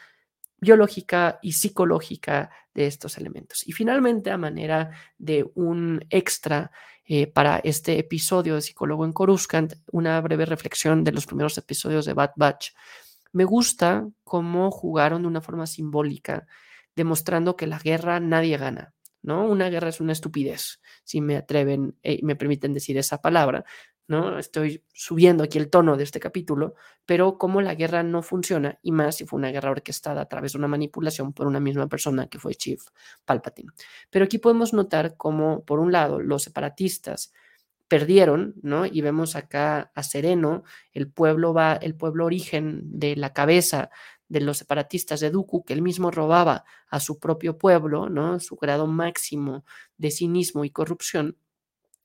biológica 0.58 1.38
y 1.44 1.52
psicológica 1.52 2.50
de 2.74 2.88
estos 2.88 3.20
elementos. 3.20 3.68
Y 3.68 3.74
finalmente, 3.74 4.32
a 4.32 4.38
manera 4.40 4.90
de 5.20 5.48
un 5.54 6.04
extra 6.10 6.72
eh, 7.06 7.28
para 7.28 7.60
este 7.60 8.00
episodio 8.00 8.56
de 8.56 8.64
Psicólogo 8.64 9.06
en 9.06 9.14
Coruscant, 9.14 9.76
una 9.92 10.20
breve 10.22 10.48
reflexión 10.48 11.04
de 11.04 11.12
los 11.12 11.28
primeros 11.28 11.56
episodios 11.60 12.06
de 12.06 12.14
Bad 12.14 12.32
Batch. 12.36 12.72
Me 13.32 13.46
gusta 13.46 14.08
cómo 14.24 14.72
jugaron 14.72 15.22
de 15.22 15.28
una 15.28 15.42
forma 15.42 15.68
simbólica, 15.68 16.48
demostrando 16.96 17.56
que 17.56 17.68
la 17.68 17.78
guerra 17.78 18.20
nadie 18.20 18.58
gana. 18.58 18.92
¿No? 19.24 19.48
Una 19.48 19.70
guerra 19.70 19.90
es 19.90 20.00
una 20.00 20.12
estupidez, 20.12 20.80
si 21.04 21.22
me 21.22 21.38
atreven 21.38 21.98
y 22.04 22.16
eh, 22.16 22.20
me 22.24 22.36
permiten 22.36 22.74
decir 22.74 22.98
esa 22.98 23.22
palabra, 23.22 23.66
¿no? 24.08 24.38
Estoy 24.38 24.84
subiendo 24.94 25.44
aquí 25.44 25.58
el 25.58 25.70
tono 25.70 25.98
de 25.98 26.04
este 26.04 26.20
capítulo, 26.20 26.76
pero 27.06 27.38
como 27.38 27.62
la 27.62 27.76
guerra 27.76 28.04
no 28.04 28.22
funciona, 28.22 28.80
y 28.82 28.92
más 28.92 29.16
si 29.18 29.26
fue 29.26 29.38
una 29.40 29.52
guerra 29.52 29.72
orquestada 29.72 30.22
a 30.22 30.28
través 30.28 30.54
de 30.54 30.60
una 30.60 30.68
manipulación 30.68 31.34
por 31.34 31.48
una 31.48 31.60
misma 31.60 31.88
persona 31.88 32.28
que 32.28 32.40
fue 32.40 32.56
Chief 32.56 32.84
Palpatine. 33.26 33.72
Pero 34.10 34.26
aquí 34.26 34.38
podemos 34.38 34.74
notar 34.74 35.16
cómo, 35.18 35.64
por 35.64 35.80
un 35.80 35.92
lado, 35.92 36.20
los 36.20 36.44
separatistas 36.44 37.32
perdieron, 37.88 38.56
¿no? 38.64 38.86
Y 38.86 39.02
vemos 39.02 39.36
acá 39.36 39.92
a 39.94 40.04
Sereno, 40.04 40.64
el 40.94 41.10
pueblo 41.10 41.54
va, 41.54 41.74
el 41.74 41.96
pueblo 41.96 42.26
origen 42.26 42.82
de 42.86 43.16
la 43.16 43.34
cabeza 43.34 43.90
de 44.34 44.42
los 44.42 44.58
separatistas 44.58 45.20
de 45.20 45.30
Dooku, 45.30 45.64
que 45.64 45.74
él 45.74 45.84
mismo 45.84 46.10
robaba 46.10 46.66
a 46.90 47.00
su 47.00 47.20
propio 47.20 47.60
pueblo, 47.60 48.10
¿no? 48.10 48.40
Su 48.40 48.56
grado 48.56 48.88
máximo 48.88 49.64
de 49.98 50.10
cinismo 50.10 50.66
y 50.66 50.72
corrupción. 50.72 51.38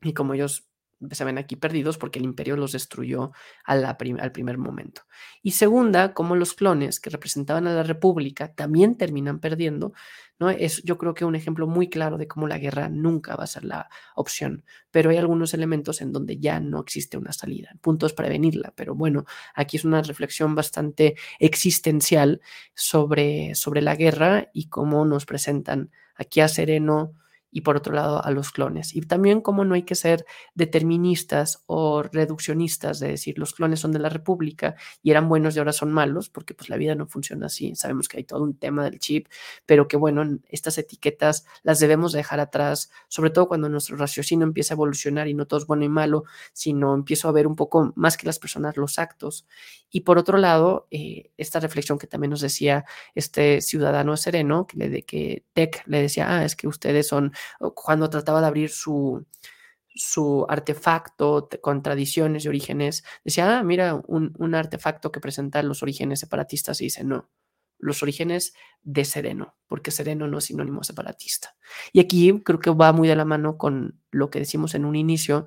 Y 0.03 0.13
como 0.13 0.35
ellos 0.35 0.68
se 1.11 1.25
ven 1.25 1.39
aquí 1.39 1.57
perdidos 1.57 1.99
porque 1.99 2.19
el 2.19 2.25
imperio 2.25 2.57
los 2.57 2.73
destruyó 2.73 3.33
al 3.65 3.97
primer 3.97 4.59
momento. 4.59 5.03
Y 5.43 5.53
segunda, 5.53 6.13
como 6.13 6.35
los 6.35 6.55
clones 6.55 7.01
que 7.01 7.11
representaban 7.11 7.67
a 7.67 7.75
la 7.75 7.83
república 7.83 8.55
también 8.55 8.97
terminan 8.97 9.39
perdiendo, 9.39 9.93
¿no? 10.39 10.51
Es 10.51 10.83
yo 10.83 10.99
creo 10.99 11.15
que 11.15 11.25
un 11.25 11.35
ejemplo 11.35 11.67
muy 11.67 11.89
claro 11.89 12.19
de 12.19 12.27
cómo 12.27 12.49
la 12.49 12.59
guerra 12.59 12.89
nunca 12.89 13.37
va 13.37 13.45
a 13.45 13.49
ser 13.49 13.65
la 13.65 13.89
opción, 14.15 14.65
pero 14.91 15.11
hay 15.11 15.17
algunos 15.17 15.55
elementos 15.55 16.01
en 16.01 16.13
donde 16.13 16.39
ya 16.39 16.61
no 16.61 16.81
existe 16.81 17.17
una 17.17 17.33
salida. 17.33 17.71
El 17.73 17.79
punto 17.79 18.07
es 18.07 18.13
prevenirla, 18.13 18.73
pero 18.77 18.95
bueno, 18.95 19.25
aquí 19.55 19.77
es 19.77 19.85
una 19.85 20.03
reflexión 20.03 20.55
bastante 20.55 21.17
existencial 21.39 22.41
sobre, 22.75 23.55
sobre 23.55 23.83
la 23.83 23.97
guerra 23.97 24.51
y 24.53 24.69
cómo 24.69 25.05
nos 25.05 25.27
presentan 25.27 25.91
aquí 26.17 26.41
a 26.41 26.49
Sereno 26.49 27.15
y 27.51 27.63
por 27.63 27.77
otro 27.77 27.95
lado 27.95 28.25
a 28.25 28.31
los 28.31 28.51
clones. 28.51 28.95
Y 28.95 29.01
también 29.03 29.41
como 29.41 29.65
no 29.65 29.75
hay 29.75 29.83
que 29.83 29.95
ser 29.95 30.27
deterministas 30.55 31.63
o 31.67 32.03
reduccionistas 32.03 33.01
de 33.01 33.09
decir 33.09 33.39
los 33.39 33.55
clones 33.55 33.81
son 33.81 33.93
de 33.93 33.99
la 33.99 34.09
República 34.09 34.77
y 35.03 35.11
eran 35.11 35.29
buenos 35.29 35.57
y 35.57 35.59
ahora 35.59 35.73
son 35.73 35.93
malos, 35.93 36.29
porque 36.29 36.55
pues 36.55 36.69
la 36.69 36.77
vida 36.77 36.95
no 36.95 37.07
funciona 37.07 37.47
así. 37.47 37.75
Sabemos 37.75 38.09
que 38.09 38.19
hay 38.19 38.25
todo 38.25 38.43
un 38.43 38.59
tema 38.59 38.85
del 38.85 38.99
chip, 38.99 39.29
pero 39.67 39.89
que 39.89 39.97
bueno, 39.97 40.25
estas 40.49 40.79
etiquetas 40.79 41.47
las 41.63 41.81
debemos 41.81 42.13
dejar 42.13 42.41
atrás, 42.41 42.91
sobre 43.09 43.31
todo 43.31 43.49
cuando 43.49 43.69
nuestro 43.69 43.97
raciocinio 43.97 44.47
empieza 44.47 44.75
a 44.75 44.77
evolucionar 44.77 45.29
y 45.29 45.35
no 45.35 45.47
todo 45.47 45.61
es 45.61 45.67
bueno 45.67 45.85
y 45.85 45.89
malo, 45.89 46.25
sino 46.53 46.95
empiezo 46.95 47.29
a 47.29 47.33
ver 47.33 47.47
un 47.47 47.57
poco 47.57 47.93
más 47.97 48.17
que 48.17 48.27
las 48.27 48.39
personas 48.39 48.77
los 48.77 48.99
actos. 48.99 49.47
Y 49.91 50.03
por 50.03 50.19
otro 50.19 50.37
lado, 50.39 50.87
eh, 50.91 51.31
esta 51.39 51.61
reflexión 51.61 51.99
que 51.99 52.07
también 52.07 52.31
nos 52.31 52.43
decía 52.43 52.85
este 53.15 53.61
ciudadano 53.63 54.17
sereno, 54.17 54.67
que, 54.67 54.77
le 54.77 54.89
de, 54.91 55.03
que 55.03 55.45
Tech 55.55 55.83
le 55.87 56.03
decía, 56.03 56.27
ah, 56.29 56.45
es 56.45 56.57
que 56.57 56.69
ustedes 56.69 57.09
son 57.09 57.33
cuando 57.75 58.11
trataba 58.11 58.41
de 58.41 58.47
abrir 58.47 58.71
su, 58.71 59.27
su 59.95 60.47
artefacto 60.49 61.49
con 61.61 61.83
tradiciones 61.83 62.45
y 62.45 62.49
orígenes, 62.49 63.05
decía, 63.25 63.59
ah, 63.59 63.63
mira, 63.63 64.01
un, 64.07 64.35
un, 64.39 64.55
artefacto 64.55 65.13
que 65.13 65.21
presenta 65.21 65.63
los 65.63 65.83
orígenes 65.83 66.21
separatistas 66.21 66.81
y 66.81 66.85
dice, 66.85 67.05
no, 67.05 67.31
los 67.79 68.03
orígenes 68.03 68.55
de 68.83 69.05
sereno, 69.05 69.57
porque 69.67 69.91
sereno 69.91 70.27
no 70.27 70.39
es 70.39 70.45
sinónimo 70.45 70.83
separatista. 70.83 71.55
Y 71.93 72.01
aquí 72.01 72.41
creo 72.45 72.59
que 72.59 72.71
va 72.71 72.93
muy 72.93 73.09
de 73.09 73.17
la 73.17 73.25
mano 73.25 73.57
con 73.57 74.01
lo 74.11 74.31
que 74.31 74.41
decimos 74.41 74.75
en 74.75 74.85
un 74.85 74.97
inicio, 74.97 75.47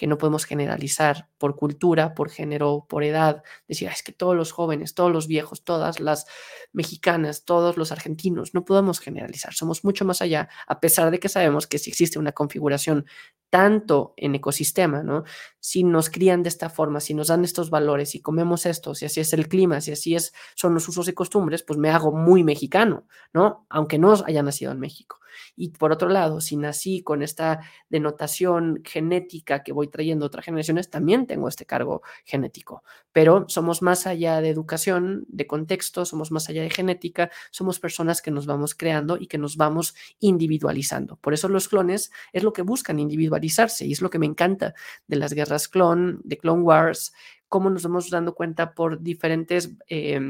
que 0.00 0.06
no 0.06 0.16
podemos 0.16 0.46
generalizar 0.46 1.28
por 1.36 1.56
cultura, 1.56 2.14
por 2.14 2.30
género, 2.30 2.86
por 2.88 3.04
edad, 3.04 3.42
decir, 3.68 3.86
es 3.88 4.02
que 4.02 4.12
todos 4.12 4.34
los 4.34 4.50
jóvenes, 4.50 4.94
todos 4.94 5.12
los 5.12 5.26
viejos, 5.26 5.62
todas 5.62 6.00
las 6.00 6.24
mexicanas, 6.72 7.44
todos 7.44 7.76
los 7.76 7.92
argentinos, 7.92 8.54
no 8.54 8.64
podemos 8.64 8.98
generalizar, 8.98 9.52
somos 9.52 9.84
mucho 9.84 10.06
más 10.06 10.22
allá, 10.22 10.48
a 10.66 10.80
pesar 10.80 11.10
de 11.10 11.20
que 11.20 11.28
sabemos 11.28 11.66
que 11.66 11.76
si 11.78 11.90
existe 11.90 12.18
una 12.18 12.32
configuración 12.32 13.04
tanto 13.50 14.14
en 14.16 14.34
ecosistema, 14.34 15.02
¿no? 15.02 15.24
Si 15.60 15.84
nos 15.84 16.10
crían 16.10 16.42
de 16.42 16.48
esta 16.48 16.70
forma, 16.70 17.00
si 17.00 17.14
nos 17.14 17.28
dan 17.28 17.44
estos 17.44 17.70
valores, 17.70 18.10
si 18.10 18.20
comemos 18.20 18.66
esto, 18.66 18.94
si 18.94 19.06
así 19.06 19.20
es 19.20 19.32
el 19.32 19.48
clima, 19.48 19.80
si 19.80 19.92
así 19.92 20.14
es, 20.14 20.32
son 20.54 20.74
los 20.74 20.88
usos 20.88 21.08
y 21.08 21.12
costumbres, 21.12 21.62
pues 21.62 21.78
me 21.78 21.90
hago 21.90 22.12
muy 22.12 22.42
mexicano, 22.44 23.06
¿no? 23.32 23.66
Aunque 23.68 23.98
no 23.98 24.14
haya 24.26 24.42
nacido 24.42 24.72
en 24.72 24.80
México. 24.80 25.20
Y 25.56 25.70
por 25.70 25.92
otro 25.92 26.08
lado, 26.08 26.40
si 26.40 26.56
nací 26.56 27.02
con 27.02 27.22
esta 27.22 27.60
denotación 27.88 28.80
genética 28.84 29.62
que 29.62 29.72
voy 29.72 29.88
trayendo 29.88 30.26
otras 30.26 30.44
generaciones, 30.44 30.90
también 30.90 31.26
tengo 31.26 31.48
este 31.48 31.66
cargo 31.66 32.02
genético. 32.24 32.82
Pero 33.12 33.44
somos 33.48 33.82
más 33.82 34.06
allá 34.06 34.40
de 34.40 34.48
educación, 34.48 35.24
de 35.28 35.46
contexto, 35.46 36.04
somos 36.04 36.30
más 36.30 36.48
allá 36.48 36.62
de 36.62 36.70
genética, 36.70 37.30
somos 37.50 37.80
personas 37.80 38.22
que 38.22 38.30
nos 38.30 38.46
vamos 38.46 38.74
creando 38.74 39.16
y 39.18 39.26
que 39.26 39.38
nos 39.38 39.56
vamos 39.56 39.94
individualizando. 40.18 41.16
Por 41.16 41.34
eso 41.34 41.48
los 41.48 41.68
clones 41.68 42.10
es 42.32 42.42
lo 42.42 42.52
que 42.52 42.62
buscan 42.62 42.98
individualizarse 42.98 43.86
y 43.86 43.92
es 43.92 44.00
lo 44.00 44.10
que 44.10 44.18
me 44.18 44.26
encanta 44.26 44.74
de 45.06 45.16
las 45.16 45.32
guerras 45.32 45.49
clon, 45.68 46.20
de 46.24 46.38
Clone 46.38 46.62
Wars, 46.62 47.12
cómo 47.48 47.70
nos 47.70 47.82
vamos 47.82 48.10
dando 48.10 48.34
cuenta 48.34 48.74
por 48.74 49.00
diferentes... 49.00 49.76
Eh, 49.88 50.20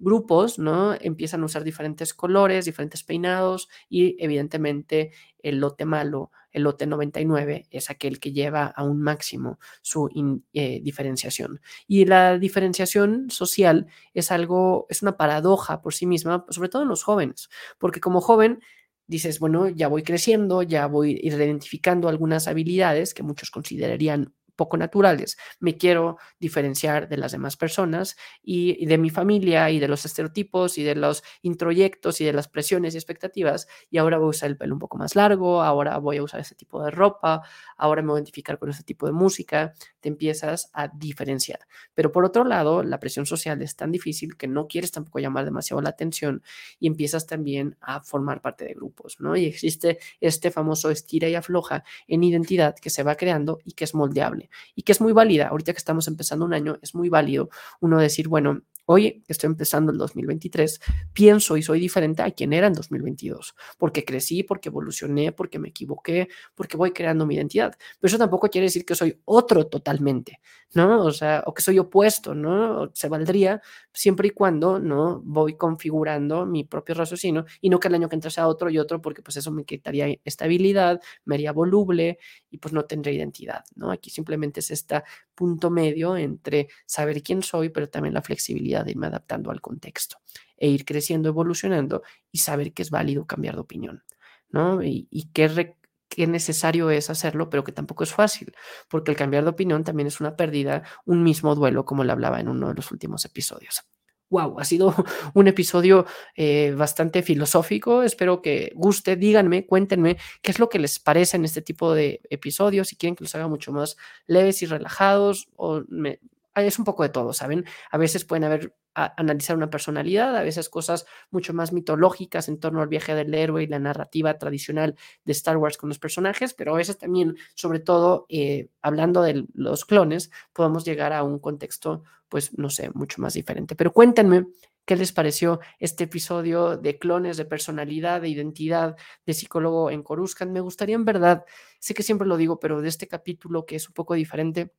grupos, 0.00 0.58
¿no? 0.58 0.94
Empiezan 0.98 1.42
a 1.42 1.44
usar 1.44 1.62
diferentes 1.62 2.14
colores, 2.14 2.64
diferentes 2.64 3.04
peinados 3.04 3.68
y 3.88 4.16
evidentemente 4.18 5.12
el 5.38 5.58
lote 5.60 5.84
malo, 5.84 6.32
el 6.50 6.64
lote 6.64 6.86
99, 6.86 7.66
es 7.70 7.90
aquel 7.90 8.18
que 8.18 8.32
lleva 8.32 8.66
a 8.66 8.82
un 8.82 9.00
máximo 9.00 9.60
su 9.82 10.08
eh, 10.52 10.80
diferenciación. 10.82 11.60
Y 11.86 12.06
la 12.06 12.38
diferenciación 12.38 13.30
social 13.30 13.86
es 14.14 14.32
algo, 14.32 14.86
es 14.88 15.02
una 15.02 15.16
paradoja 15.16 15.82
por 15.82 15.94
sí 15.94 16.06
misma, 16.06 16.46
sobre 16.48 16.70
todo 16.70 16.82
en 16.82 16.88
los 16.88 17.04
jóvenes, 17.04 17.48
porque 17.78 18.00
como 18.00 18.20
joven 18.20 18.60
dices, 19.06 19.38
bueno, 19.38 19.68
ya 19.68 19.88
voy 19.88 20.02
creciendo, 20.02 20.62
ya 20.62 20.86
voy 20.86 21.18
identificando 21.22 22.08
algunas 22.08 22.48
habilidades 22.48 23.12
que 23.12 23.24
muchos 23.24 23.50
considerarían 23.50 24.32
poco 24.60 24.76
naturales. 24.76 25.38
Me 25.58 25.78
quiero 25.78 26.18
diferenciar 26.38 27.08
de 27.08 27.16
las 27.16 27.32
demás 27.32 27.56
personas 27.56 28.18
y, 28.42 28.84
de 28.84 28.98
mi 28.98 29.08
familia 29.08 29.70
y 29.70 29.78
de 29.78 29.88
los 29.88 30.04
estereotipos 30.04 30.76
y 30.76 30.82
de 30.82 30.94
los 30.94 31.22
introyectos 31.40 32.20
y 32.20 32.26
de 32.26 32.34
las 32.34 32.46
presiones 32.46 32.92
y 32.92 32.98
expectativas. 32.98 33.68
Y 33.90 33.96
ahora 33.96 34.18
voy 34.18 34.26
a 34.26 34.28
usar 34.28 34.50
el 34.50 34.58
pelo 34.58 34.74
un 34.74 34.78
poco 34.78 34.98
más 34.98 35.16
largo, 35.16 35.62
ahora 35.62 35.96
voy 35.96 36.18
a 36.18 36.22
usar 36.22 36.40
ese 36.40 36.54
tipo 36.54 36.84
de 36.84 36.90
ropa, 36.90 37.40
ahora 37.78 38.02
me 38.02 38.08
voy 38.08 38.18
a 38.18 38.20
identificar 38.20 38.58
con 38.58 38.68
ese 38.68 38.82
tipo 38.82 39.06
de 39.06 39.12
música. 39.12 39.72
Te 40.00 40.10
empiezas 40.10 40.70
a 40.74 40.88
diferenciar. 40.88 41.60
Pero 41.94 42.12
por 42.12 42.26
otro 42.26 42.44
lado, 42.44 42.82
la 42.82 43.00
presión 43.00 43.24
social 43.24 43.62
es 43.62 43.76
tan 43.76 43.90
difícil 43.90 44.36
que 44.36 44.46
no 44.46 44.66
quieres 44.66 44.92
tampoco 44.92 45.20
llamar 45.20 45.46
demasiado 45.46 45.80
la 45.80 45.88
atención 45.88 46.42
y 46.78 46.86
empiezas 46.86 47.26
también 47.26 47.78
a 47.80 48.02
formar 48.02 48.42
parte 48.42 48.66
de 48.66 48.74
grupos, 48.74 49.20
¿no? 49.20 49.36
Y 49.36 49.46
existe 49.46 50.00
este 50.20 50.50
famoso 50.50 50.90
estira 50.90 51.30
y 51.30 51.34
afloja 51.34 51.82
en 52.08 52.24
identidad 52.24 52.74
que 52.74 52.90
se 52.90 53.02
va 53.02 53.14
creando 53.14 53.58
y 53.64 53.72
que 53.72 53.84
es 53.84 53.94
moldeable 53.94 54.49
y 54.74 54.82
que 54.82 54.92
es 54.92 55.00
muy 55.00 55.12
válida. 55.12 55.48
Ahorita 55.48 55.72
que 55.72 55.78
estamos 55.78 56.08
empezando 56.08 56.44
un 56.44 56.54
año, 56.54 56.78
es 56.82 56.94
muy 56.94 57.08
válido 57.08 57.50
uno 57.80 57.98
decir, 57.98 58.28
bueno, 58.28 58.62
Hoy, 58.92 59.22
que 59.24 59.32
estoy 59.32 59.46
empezando 59.46 59.92
el 59.92 59.98
2023, 59.98 60.80
pienso 61.12 61.56
y 61.56 61.62
soy 61.62 61.78
diferente 61.78 62.22
a 62.22 62.30
quien 62.32 62.52
era 62.52 62.66
en 62.66 62.72
2022, 62.72 63.54
porque 63.78 64.04
crecí, 64.04 64.42
porque 64.42 64.68
evolucioné, 64.68 65.30
porque 65.30 65.60
me 65.60 65.68
equivoqué, 65.68 66.26
porque 66.56 66.76
voy 66.76 66.90
creando 66.90 67.24
mi 67.24 67.36
identidad. 67.36 67.72
Pero 68.00 68.08
eso 68.08 68.18
tampoco 68.18 68.48
quiere 68.48 68.64
decir 68.64 68.84
que 68.84 68.96
soy 68.96 69.16
otro 69.26 69.68
totalmente, 69.68 70.40
¿no? 70.74 71.04
O 71.04 71.12
sea, 71.12 71.44
o 71.46 71.54
que 71.54 71.62
soy 71.62 71.78
opuesto, 71.78 72.34
¿no? 72.34 72.90
Se 72.92 73.08
valdría 73.08 73.62
siempre 73.92 74.26
y 74.26 74.30
cuando, 74.32 74.80
¿no? 74.80 75.20
Voy 75.24 75.56
configurando 75.56 76.44
mi 76.44 76.64
propio 76.64 76.96
raciocinio 76.96 77.44
y 77.60 77.70
no 77.70 77.78
que 77.78 77.86
el 77.86 77.94
año 77.94 78.08
que 78.08 78.16
entre 78.16 78.32
sea 78.32 78.48
otro 78.48 78.70
y 78.70 78.78
otro, 78.78 79.00
porque 79.00 79.22
pues 79.22 79.36
eso 79.36 79.52
me 79.52 79.64
quitaría 79.64 80.08
estabilidad, 80.24 81.00
me 81.24 81.36
haría 81.36 81.52
voluble 81.52 82.18
y 82.50 82.58
pues 82.58 82.74
no 82.74 82.84
tendré 82.86 83.12
identidad, 83.12 83.62
¿no? 83.76 83.92
Aquí 83.92 84.10
simplemente 84.10 84.58
es 84.58 84.72
este 84.72 85.00
punto 85.40 85.70
medio 85.70 86.18
entre 86.18 86.68
saber 86.84 87.22
quién 87.22 87.42
soy, 87.42 87.70
pero 87.70 87.88
también 87.88 88.12
la 88.12 88.20
flexibilidad 88.20 88.84
de 88.84 88.90
irme 88.90 89.06
adaptando 89.06 89.50
al 89.50 89.62
contexto 89.62 90.18
e 90.58 90.68
ir 90.68 90.84
creciendo, 90.84 91.30
evolucionando 91.30 92.02
y 92.30 92.38
saber 92.38 92.74
que 92.74 92.82
es 92.82 92.90
válido 92.90 93.26
cambiar 93.26 93.54
de 93.54 93.62
opinión, 93.62 94.04
¿no? 94.50 94.82
Y, 94.82 95.08
qué, 95.32 95.76
qué 96.10 96.26
necesario 96.26 96.90
es 96.90 97.08
hacerlo, 97.08 97.48
pero 97.48 97.64
que 97.64 97.72
tampoco 97.72 98.04
es 98.04 98.12
fácil, 98.12 98.52
porque 98.90 99.12
el 99.12 99.16
cambiar 99.16 99.44
de 99.44 99.50
opinión 99.50 99.82
también 99.82 100.08
es 100.08 100.20
una 100.20 100.36
pérdida, 100.36 100.82
un 101.06 101.22
mismo 101.22 101.54
duelo, 101.54 101.86
como 101.86 102.04
le 102.04 102.12
hablaba 102.12 102.38
en 102.38 102.48
uno 102.48 102.68
de 102.68 102.74
los 102.74 102.92
últimos 102.92 103.24
episodios. 103.24 103.86
Wow, 104.30 104.60
ha 104.60 104.64
sido 104.64 104.94
un 105.34 105.48
episodio 105.48 106.06
eh, 106.36 106.72
bastante 106.76 107.22
filosófico. 107.22 108.02
Espero 108.02 108.40
que 108.40 108.72
guste. 108.76 109.16
Díganme, 109.16 109.66
cuéntenme 109.66 110.16
qué 110.40 110.52
es 110.52 110.58
lo 110.58 110.68
que 110.68 110.78
les 110.78 110.98
parece 111.00 111.36
en 111.36 111.44
este 111.44 111.62
tipo 111.62 111.92
de 111.94 112.20
episodios. 112.30 112.88
Si 112.88 112.96
quieren 112.96 113.16
que 113.16 113.24
los 113.24 113.34
haga 113.34 113.48
mucho 113.48 113.72
más 113.72 113.96
leves 114.26 114.62
y 114.62 114.66
relajados, 114.66 115.48
o 115.56 115.82
me, 115.88 116.20
es 116.54 116.78
un 116.78 116.84
poco 116.84 117.02
de 117.02 117.08
todo, 117.08 117.32
¿saben? 117.32 117.64
A 117.90 117.98
veces 117.98 118.24
pueden 118.24 118.44
haber 118.44 118.74
analizar 118.94 119.56
una 119.56 119.70
personalidad, 119.70 120.36
a 120.36 120.42
veces 120.42 120.68
cosas 120.68 121.06
mucho 121.30 121.54
más 121.54 121.72
mitológicas 121.72 122.48
en 122.48 122.58
torno 122.58 122.82
al 122.82 122.88
viaje 122.88 123.14
del 123.14 123.34
héroe 123.34 123.62
y 123.62 123.66
la 123.66 123.78
narrativa 123.78 124.36
tradicional 124.38 124.96
de 125.24 125.32
Star 125.32 125.56
Wars 125.56 125.76
con 125.76 125.88
los 125.88 125.98
personajes, 125.98 126.54
pero 126.54 126.74
a 126.74 126.76
veces 126.76 126.98
también, 126.98 127.36
sobre 127.54 127.80
todo, 127.80 128.26
eh, 128.28 128.68
hablando 128.82 129.22
de 129.22 129.46
los 129.54 129.84
clones, 129.84 130.30
podemos 130.52 130.84
llegar 130.84 131.12
a 131.12 131.22
un 131.22 131.38
contexto, 131.38 132.02
pues, 132.28 132.58
no 132.58 132.70
sé, 132.70 132.90
mucho 132.94 133.22
más 133.22 133.34
diferente. 133.34 133.74
Pero 133.76 133.92
cuéntenme 133.92 134.46
qué 134.84 134.96
les 134.96 135.12
pareció 135.12 135.60
este 135.78 136.04
episodio 136.04 136.76
de 136.76 136.98
clones, 136.98 137.36
de 137.36 137.44
personalidad, 137.44 138.20
de 138.20 138.28
identidad, 138.28 138.96
de 139.24 139.34
psicólogo 139.34 139.90
en 139.90 140.02
Coruscant. 140.02 140.50
Me 140.50 140.60
gustaría, 140.60 140.96
en 140.96 141.04
verdad, 141.04 141.44
sé 141.78 141.94
que 141.94 142.02
siempre 142.02 142.26
lo 142.26 142.36
digo, 142.36 142.58
pero 142.58 142.80
de 142.80 142.88
este 142.88 143.06
capítulo 143.06 143.66
que 143.66 143.76
es 143.76 143.88
un 143.88 143.94
poco 143.94 144.14
diferente, 144.14 144.72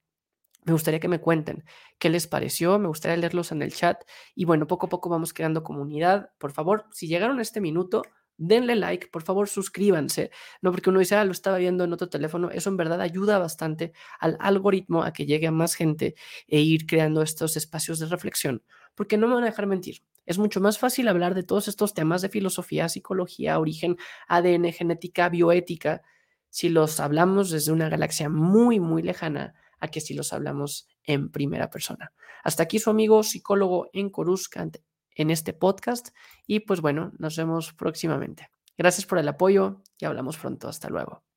me 0.63 0.73
gustaría 0.73 0.99
que 0.99 1.07
me 1.07 1.19
cuenten 1.19 1.63
qué 1.97 2.09
les 2.09 2.27
pareció, 2.27 2.77
me 2.79 2.87
gustaría 2.87 3.17
leerlos 3.17 3.51
en 3.51 3.61
el 3.61 3.73
chat 3.73 4.03
y 4.35 4.45
bueno, 4.45 4.67
poco 4.67 4.87
a 4.87 4.89
poco 4.89 5.09
vamos 5.09 5.33
creando 5.33 5.63
comunidad. 5.63 6.31
Por 6.37 6.51
favor, 6.51 6.85
si 6.91 7.07
llegaron 7.07 7.39
a 7.39 7.41
este 7.41 7.61
minuto, 7.61 8.03
denle 8.37 8.75
like, 8.75 9.07
por 9.07 9.21
favor 9.21 9.47
suscríbanse, 9.47 10.31
no 10.61 10.71
porque 10.71 10.89
uno 10.89 10.99
dice, 10.99 11.15
ah, 11.15 11.25
lo 11.25 11.31
estaba 11.31 11.57
viendo 11.57 11.83
en 11.83 11.93
otro 11.93 12.09
teléfono, 12.09 12.49
eso 12.49 12.69
en 12.69 12.77
verdad 12.77 13.01
ayuda 13.01 13.37
bastante 13.37 13.93
al 14.19 14.37
algoritmo 14.39 15.03
a 15.03 15.13
que 15.13 15.25
llegue 15.25 15.47
a 15.47 15.51
más 15.51 15.75
gente 15.75 16.15
e 16.47 16.59
ir 16.59 16.85
creando 16.87 17.21
estos 17.21 17.55
espacios 17.55 17.99
de 17.99 18.07
reflexión, 18.07 18.63
porque 18.95 19.17
no 19.17 19.27
me 19.27 19.35
van 19.35 19.43
a 19.43 19.47
dejar 19.47 19.67
mentir. 19.67 20.03
Es 20.25 20.37
mucho 20.37 20.59
más 20.59 20.79
fácil 20.79 21.07
hablar 21.07 21.35
de 21.35 21.43
todos 21.43 21.67
estos 21.67 21.93
temas 21.93 22.21
de 22.21 22.29
filosofía, 22.29 22.89
psicología, 22.89 23.59
origen, 23.59 23.97
ADN, 24.27 24.71
genética, 24.71 25.29
bioética, 25.29 26.01
si 26.49 26.69
los 26.69 26.99
hablamos 26.99 27.49
desde 27.49 27.71
una 27.71 27.89
galaxia 27.89 28.29
muy, 28.29 28.79
muy 28.79 29.01
lejana 29.03 29.55
a 29.81 29.89
que 29.89 29.99
si 29.99 30.13
los 30.13 30.31
hablamos 30.31 30.87
en 31.03 31.29
primera 31.29 31.69
persona. 31.69 32.13
Hasta 32.43 32.63
aquí 32.63 32.79
su 32.79 32.89
amigo 32.89 33.23
psicólogo 33.23 33.89
en 33.93 34.09
Coruscant 34.09 34.77
en 35.15 35.29
este 35.29 35.53
podcast 35.53 36.09
y 36.47 36.61
pues 36.61 36.81
bueno, 36.81 37.11
nos 37.17 37.35
vemos 37.35 37.73
próximamente. 37.73 38.49
Gracias 38.77 39.05
por 39.05 39.17
el 39.17 39.27
apoyo 39.27 39.81
y 39.99 40.05
hablamos 40.05 40.37
pronto. 40.37 40.69
Hasta 40.69 40.89
luego. 40.89 41.30